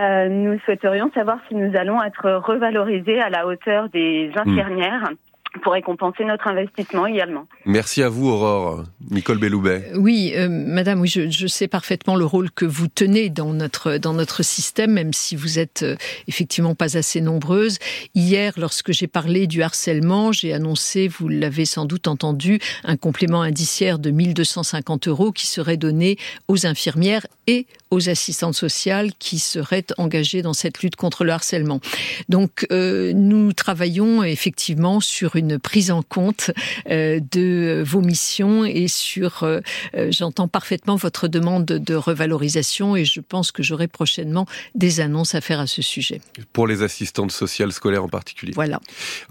Euh, 0.00 0.28
nous 0.28 0.58
souhaiterions 0.60 1.10
savoir 1.14 1.38
si 1.48 1.54
nous 1.54 1.76
allons 1.76 2.02
être 2.02 2.30
revalorisés 2.30 3.20
à 3.20 3.30
la 3.30 3.46
hauteur 3.46 3.88
des 3.90 4.30
hmm. 4.34 4.38
infirmières 4.38 5.10
pour 5.62 5.72
récompenser 5.72 6.24
notre 6.24 6.48
investissement 6.48 7.06
également. 7.06 7.46
Merci 7.64 8.02
à 8.02 8.08
vous, 8.08 8.28
Aurore. 8.28 8.84
Nicole 9.10 9.38
Belloubet. 9.38 9.92
Oui, 9.94 10.32
euh, 10.36 10.48
Madame, 10.48 11.00
oui, 11.00 11.08
je, 11.08 11.30
je, 11.30 11.46
sais 11.46 11.68
parfaitement 11.68 12.16
le 12.16 12.24
rôle 12.24 12.50
que 12.50 12.64
vous 12.64 12.88
tenez 12.88 13.28
dans 13.30 13.52
notre 13.52 13.98
dans 13.98 14.12
notre 14.12 14.42
système, 14.42 14.92
même 14.92 15.12
si 15.12 15.36
vous 15.36 15.58
êtes 15.58 15.82
euh, 15.82 15.96
effectivement 16.26 16.74
pas 16.74 16.96
assez 16.96 17.20
nombreuses. 17.20 17.78
Hier, 18.14 18.52
lorsque 18.56 18.92
j'ai 18.92 19.06
parlé 19.06 19.46
du 19.46 19.62
harcèlement, 19.62 20.32
j'ai 20.32 20.52
annoncé, 20.52 21.08
vous 21.08 21.28
l'avez 21.28 21.64
sans 21.64 21.84
doute 21.84 22.08
entendu, 22.08 22.58
un 22.84 22.96
complément 22.96 23.42
indiciaire 23.42 23.98
de 23.98 24.10
1250 24.10 25.08
euros 25.08 25.32
qui 25.32 25.46
serait 25.46 25.76
donné 25.76 26.16
aux 26.48 26.66
infirmières 26.66 27.26
et 27.46 27.66
aux 27.94 28.08
assistantes 28.08 28.54
sociales 28.54 29.12
qui 29.18 29.38
seraient 29.38 29.86
engagées 29.98 30.42
dans 30.42 30.52
cette 30.52 30.82
lutte 30.82 30.96
contre 30.96 31.24
le 31.24 31.32
harcèlement. 31.32 31.80
Donc, 32.28 32.66
euh, 32.70 33.12
nous 33.14 33.52
travaillons 33.52 34.22
effectivement 34.22 35.00
sur 35.00 35.36
une 35.36 35.58
prise 35.58 35.90
en 35.90 36.02
compte 36.02 36.50
euh, 36.90 37.20
de 37.30 37.82
vos 37.86 38.00
missions 38.00 38.64
et 38.64 38.88
sur, 38.88 39.44
euh, 39.44 39.60
j'entends 40.10 40.48
parfaitement 40.48 40.96
votre 40.96 41.28
demande 41.28 41.64
de 41.64 41.94
revalorisation 41.94 42.96
et 42.96 43.04
je 43.04 43.20
pense 43.20 43.52
que 43.52 43.62
j'aurai 43.62 43.88
prochainement 43.88 44.46
des 44.74 45.00
annonces 45.00 45.34
à 45.34 45.40
faire 45.40 45.60
à 45.60 45.66
ce 45.66 45.82
sujet. 45.82 46.20
Pour 46.52 46.66
les 46.66 46.82
assistantes 46.82 47.32
sociales 47.32 47.72
scolaires 47.72 48.04
en 48.04 48.08
particulier. 48.08 48.52
Voilà. 48.54 48.80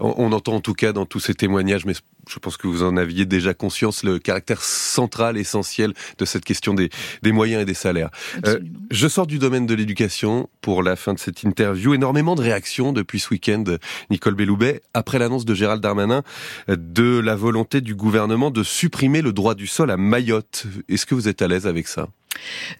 On, 0.00 0.14
on 0.16 0.32
entend 0.32 0.54
en 0.54 0.60
tout 0.60 0.74
cas 0.74 0.92
dans 0.92 1.06
tous 1.06 1.20
ces 1.20 1.34
témoignages, 1.34 1.84
mais 1.84 1.94
je 2.28 2.38
pense 2.38 2.56
que 2.56 2.66
vous 2.66 2.82
en 2.82 2.96
aviez 2.96 3.26
déjà 3.26 3.54
conscience, 3.54 4.02
le 4.02 4.18
caractère 4.18 4.62
central, 4.62 5.36
essentiel 5.36 5.92
de 6.18 6.24
cette 6.24 6.44
question 6.44 6.74
des, 6.74 6.90
des 7.22 7.32
moyens 7.32 7.62
et 7.62 7.64
des 7.64 7.74
salaires. 7.74 8.10
Euh, 8.46 8.60
je 8.90 9.08
sors 9.08 9.26
du 9.26 9.38
domaine 9.38 9.66
de 9.66 9.74
l'éducation 9.74 10.48
pour 10.60 10.82
la 10.82 10.96
fin 10.96 11.14
de 11.14 11.18
cette 11.18 11.42
interview. 11.42 11.94
Énormément 11.94 12.34
de 12.34 12.42
réactions 12.42 12.92
depuis 12.92 13.20
ce 13.20 13.30
week-end, 13.30 13.64
Nicole 14.10 14.34
Belloubet, 14.34 14.82
après 14.94 15.18
l'annonce 15.18 15.44
de 15.44 15.54
Gérald 15.54 15.82
Darmanin 15.82 16.22
de 16.68 17.18
la 17.18 17.36
volonté 17.36 17.80
du 17.80 17.94
gouvernement 17.94 18.50
de 18.50 18.62
supprimer 18.62 19.22
le 19.22 19.32
droit 19.32 19.54
du 19.54 19.66
sol 19.66 19.90
à 19.90 19.96
Mayotte. 19.96 20.66
Est-ce 20.88 21.06
que 21.06 21.14
vous 21.14 21.28
êtes 21.28 21.42
à 21.42 21.48
l'aise 21.48 21.66
avec 21.66 21.88
ça? 21.88 22.08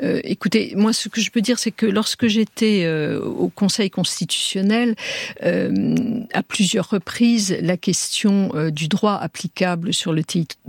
Euh, 0.03 0.21
écoutez, 0.25 0.73
moi, 0.77 0.93
ce 0.93 1.09
que 1.09 1.21
je 1.21 1.31
peux 1.31 1.41
dire, 1.41 1.59
c'est 1.59 1.71
que 1.71 1.87
lorsque 1.87 2.27
j'étais 2.27 2.85
euh, 2.85 3.21
au 3.21 3.49
Conseil 3.49 3.91
constitutionnel, 3.91 4.95
euh, 5.43 6.21
à 6.33 6.43
plusieurs 6.43 6.89
reprises, 6.91 7.57
la 7.61 7.77
question 7.77 8.53
du 8.71 8.89
droit 8.89 9.15
applicable 9.15 9.93
sur 9.93 10.13
le 10.13 10.23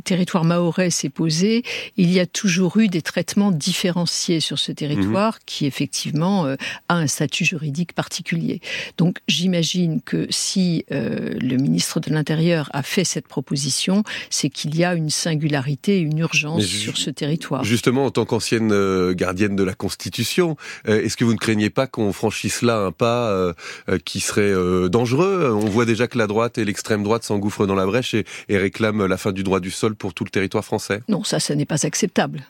territoire 0.03 0.43
mahorais 0.43 0.89
s'est 0.89 1.09
posée. 1.09 1.63
Il 1.97 2.11
y 2.11 2.19
a 2.19 2.25
toujours 2.25 2.77
eu 2.77 2.87
des 2.87 3.01
traitements 3.01 3.51
différenciés 3.51 4.39
sur 4.39 4.59
ce 4.59 4.71
territoire 4.71 5.35
mhm. 5.35 5.39
qui, 5.45 5.65
effectivement, 5.65 6.45
a 6.45 6.95
un 6.95 7.07
statut 7.07 7.45
juridique 7.45 7.93
particulier. 7.93 8.61
Donc, 8.97 9.19
j'imagine 9.27 10.01
que 10.01 10.27
si 10.29 10.85
le 10.89 11.57
ministre 11.57 11.99
de 11.99 12.11
l'Intérieur 12.11 12.69
a 12.73 12.83
fait 12.83 13.03
cette 13.03 13.27
proposition, 13.27 14.03
c'est 14.29 14.49
qu'il 14.49 14.75
y 14.75 14.83
a 14.83 14.95
une 14.95 15.09
singularité, 15.09 15.99
une 15.99 16.19
urgence 16.19 16.65
sur 16.65 16.97
ce 16.97 17.09
territoire. 17.09 17.63
Justement, 17.63 18.05
en 18.05 18.11
tant 18.11 18.25
qu'ancienne 18.25 18.71
euh, 18.75 19.13
gardienne 19.13 19.55
de 19.55 19.63
la 19.63 19.73
Constitution. 19.73 20.57
Euh, 20.87 21.01
est-ce 21.03 21.17
que 21.17 21.23
vous 21.23 21.33
ne 21.33 21.37
craignez 21.37 21.69
pas 21.69 21.87
qu'on 21.87 22.13
franchisse 22.13 22.61
là 22.61 22.77
un 22.77 22.91
pas 22.91 23.29
euh, 23.29 23.53
qui 24.03 24.19
serait 24.19 24.53
dangereux? 24.89 25.51
On 25.53 25.65
voit 25.65 25.85
déjà 25.85 26.07
que 26.07 26.17
la 26.17 26.27
droite 26.27 26.57
et 26.57 26.65
l'extrême 26.65 27.03
droite 27.03 27.23
s'engouffrent 27.23 27.67
dans 27.67 27.75
la 27.75 27.85
brèche 27.85 28.13
et, 28.13 28.25
et, 28.49 28.57
réclament 28.57 29.05
la 29.05 29.17
fin 29.17 29.31
du 29.31 29.43
droit 29.43 29.59
du 29.59 29.71
sol 29.71 29.95
pour 29.95 30.13
tout 30.13 30.23
le 30.23 30.29
territoire 30.29 30.63
français. 30.63 31.01
Non, 31.09 31.23
ça, 31.23 31.39
ça 31.39 31.55
n'est 31.55 31.65
pas 31.65 31.85
acceptable. 31.85 32.43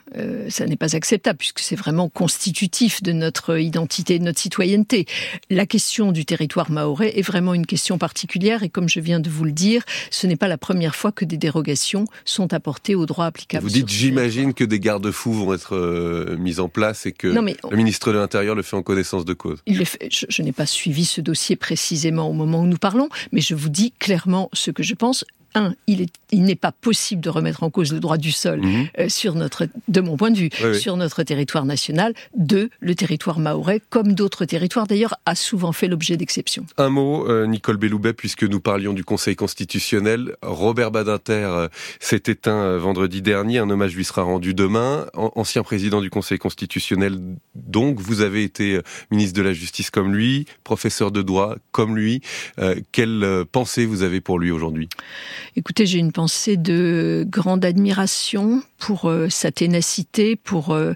ça 0.50 0.66
n'est 0.66 0.76
pas 0.76 0.96
acceptable 0.96 1.38
puisque 1.38 1.60
c'est 1.60 1.76
vraiment 1.76 2.10
constitutif 2.10 3.04
de 3.04 3.12
notre 3.12 3.60
identité, 3.60 4.20
de 4.20 4.24
notre 4.24 4.40
citoyenneté. 4.40 5.06
La 5.50 5.66
question 5.66 6.12
du 6.12 6.26
territoire 6.26 6.72
mahorais 6.72 7.18
est 7.18 7.22
vraiment 7.22 7.54
une 7.54 7.66
question 7.66 7.98
particulière 7.98 8.64
et 8.64 8.70
comme 8.70 8.90
je 8.90 9.00
viens 9.00 9.20
de 9.20 9.30
vous 9.30 9.46
le 9.46 9.52
dire, 9.52 9.84
ce 10.12 10.28
n'est 10.28 10.36
pas 10.36 10.48
la 10.48 10.58
première 10.58 10.96
fois 10.96 11.12
que 11.12 11.26
des 11.26 11.38
dérogations 11.38 12.06
sont 12.24 12.54
apportées 12.54 12.96
au 12.96 13.06
droit 13.06 13.26
applicable. 13.26 13.64
Vous 13.64 13.72
dites, 13.72 13.90
j'imagine 13.90 14.54
que 14.54 14.64
des 14.64 14.80
garde-fous 14.80 15.34
vont 15.34 15.54
être 15.54 15.76
euh, 16.16 16.38
mise 16.38 16.60
en 16.60 16.70
place 16.70 17.06
et 17.06 17.12
que 17.12 17.28
le 17.28 17.78
ministre 17.78 18.12
de 18.12 18.18
l'Intérieur 18.18 18.56
le 18.56 18.62
fait 18.62 18.76
en 18.76 18.84
connaissance 18.84 19.26
de 19.26 19.34
cause. 19.34 19.60
Il 19.66 19.78
le 19.78 19.86
fait. 19.86 20.10
Je, 20.10 20.42
n'ai 20.42 20.52
pas 20.52 20.66
suivi 20.66 21.06
ce 21.06 21.22
dossier 21.22 21.56
précisément 21.56 22.30
au 22.30 22.34
moment 22.34 22.62
où 22.62 22.66
nous 22.66 22.78
parlons, 22.78 23.10
mais 23.32 23.42
je 23.42 23.56
vous 23.56 23.70
dis 23.70 23.92
clairement 24.00 24.50
ce 24.54 24.72
que 24.72 24.84
je 24.84 24.94
pense 24.94 25.26
un, 25.56 25.74
il 25.88 26.08
n'est 26.44 26.56
pas 26.56 26.72
possible 26.72 27.22
de 27.22 27.30
remettre 27.30 27.64
en 27.64 27.70
cause 27.70 27.92
le 27.94 28.00
droit 28.00 28.18
du 28.18 28.32
sol 28.32 28.62
Mhm. 28.62 28.88
euh, 29.00 29.10
sur 29.10 29.36
notre, 29.36 29.68
de 29.88 30.02
mon 30.02 30.18
point 30.18 30.32
de 30.32 30.38
vue, 30.38 30.50
Oui, 30.62 30.70
oui. 30.72 30.80
sur 30.80 30.98
notre 30.98 31.24
territoire 31.24 31.66
national. 31.66 32.14
Deux, 32.38 32.70
le 32.80 32.94
territoire 32.96 33.40
mahorais, 33.40 33.82
comme 33.90 34.14
d'autres 34.14 34.46
territoires 34.46 34.86
d'ailleurs, 34.88 35.16
a 35.26 35.36
souvent 35.36 35.72
fait 35.72 35.88
l'objet 35.88 36.18
d'exceptions. 36.18 36.66
Un 36.78 36.90
mot, 36.90 37.28
euh, 37.30 37.48
Nicole 37.48 37.78
Belloubet, 37.78 38.14
puisque 38.14 38.44
nous 38.44 38.60
parlions 38.60 38.94
du 38.94 39.04
Conseil 39.04 39.36
constitutionnel. 39.36 40.36
Robert 40.42 40.92
Badinter 40.92 41.34
euh, 41.50 41.68
s'est 42.00 42.24
éteint 42.28 42.52
euh, 42.64 42.78
vendredi 42.80 43.22
dernier. 43.22 43.60
Un 43.60 43.70
hommage 43.70 43.96
lui 43.96 44.06
sera 44.06 44.24
rendu 44.24 44.54
demain. 44.54 45.08
An- 45.14 45.32
ancien 45.36 45.64
président 45.64 46.02
du 46.02 46.10
Conseil 46.10 46.38
constitutionnel, 46.38 47.20
donc 47.56 48.00
vous 48.00 48.22
avez 48.22 48.44
été 48.44 48.76
euh, 48.76 48.82
ministre 49.12 49.38
de 49.38 49.42
la 49.44 49.54
Justice 49.54 49.90
comme 49.90 50.14
lui, 50.14 50.46
professeur 50.64 51.12
de 51.12 51.22
droit 51.22 51.56
comme 51.72 51.96
lui. 51.96 52.22
Euh, 52.60 52.76
quelle 52.92 53.44
pensée 53.52 53.86
vous 53.86 54.04
avez 54.04 54.22
pour 54.22 54.40
lui 54.40 54.52
aujourd'hui? 54.52 54.90
Écoutez, 55.56 55.86
j'ai 55.86 56.00
une 56.00 56.12
pensée 56.12 56.58
de 56.58 57.26
grande 57.28 57.64
admiration 57.66 58.62
pour 58.78 59.06
euh, 59.06 59.30
sa 59.30 59.52
ténacité, 59.52 60.36
pour 60.36 60.72
euh, 60.72 60.94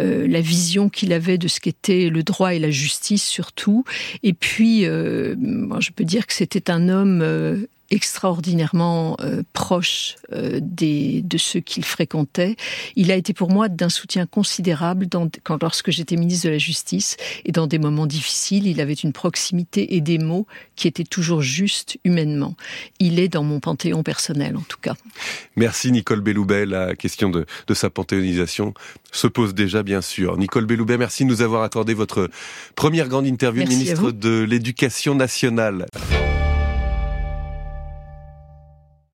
euh, 0.00 0.26
la 0.26 0.40
vision 0.40 0.88
qu'il 0.88 1.12
avait 1.12 1.38
de 1.38 1.48
ce 1.48 1.60
qu'était 1.60 2.08
le 2.08 2.22
droit 2.22 2.54
et 2.54 2.58
la 2.58 2.70
justice 2.70 3.24
surtout. 3.24 3.84
Et 4.22 4.32
puis, 4.32 4.82
je 4.82 5.90
peux 5.94 6.04
dire 6.04 6.26
que 6.26 6.32
c'était 6.32 6.70
un 6.70 6.88
homme 6.88 7.66
extraordinairement 7.92 9.16
euh, 9.20 9.42
proche 9.52 10.16
euh, 10.32 10.60
des, 10.62 11.20
de 11.22 11.36
ceux 11.36 11.60
qu'il 11.60 11.84
fréquentait. 11.84 12.56
Il 12.96 13.12
a 13.12 13.16
été 13.16 13.34
pour 13.34 13.50
moi 13.50 13.68
d'un 13.68 13.90
soutien 13.90 14.24
considérable 14.26 15.06
dans, 15.06 15.28
quand, 15.44 15.62
lorsque 15.62 15.90
j'étais 15.90 16.16
ministre 16.16 16.46
de 16.46 16.52
la 16.52 16.58
Justice 16.58 17.18
et 17.44 17.52
dans 17.52 17.66
des 17.66 17.78
moments 17.78 18.06
difficiles. 18.06 18.66
Il 18.66 18.80
avait 18.80 18.94
une 18.94 19.12
proximité 19.12 19.94
et 19.94 20.00
des 20.00 20.18
mots 20.18 20.46
qui 20.74 20.88
étaient 20.88 21.04
toujours 21.04 21.42
justes 21.42 21.98
humainement. 22.04 22.56
Il 22.98 23.20
est 23.20 23.28
dans 23.28 23.44
mon 23.44 23.60
panthéon 23.60 24.02
personnel, 24.02 24.56
en 24.56 24.62
tout 24.62 24.80
cas. 24.80 24.94
Merci 25.56 25.92
Nicole 25.92 26.22
Belloubet. 26.22 26.64
La 26.64 26.96
question 26.96 27.28
de, 27.28 27.44
de 27.66 27.74
sa 27.74 27.90
panthéonisation 27.90 28.72
se 29.12 29.26
pose 29.26 29.54
déjà, 29.54 29.82
bien 29.82 30.00
sûr. 30.00 30.38
Nicole 30.38 30.64
Belloubet, 30.64 30.96
merci 30.96 31.24
de 31.24 31.28
nous 31.28 31.42
avoir 31.42 31.62
accordé 31.62 31.92
votre 31.92 32.30
première 32.74 33.08
grande 33.08 33.26
interview, 33.26 33.66
ministre 33.66 34.12
de 34.12 34.42
l'Éducation 34.48 35.14
nationale. 35.14 35.86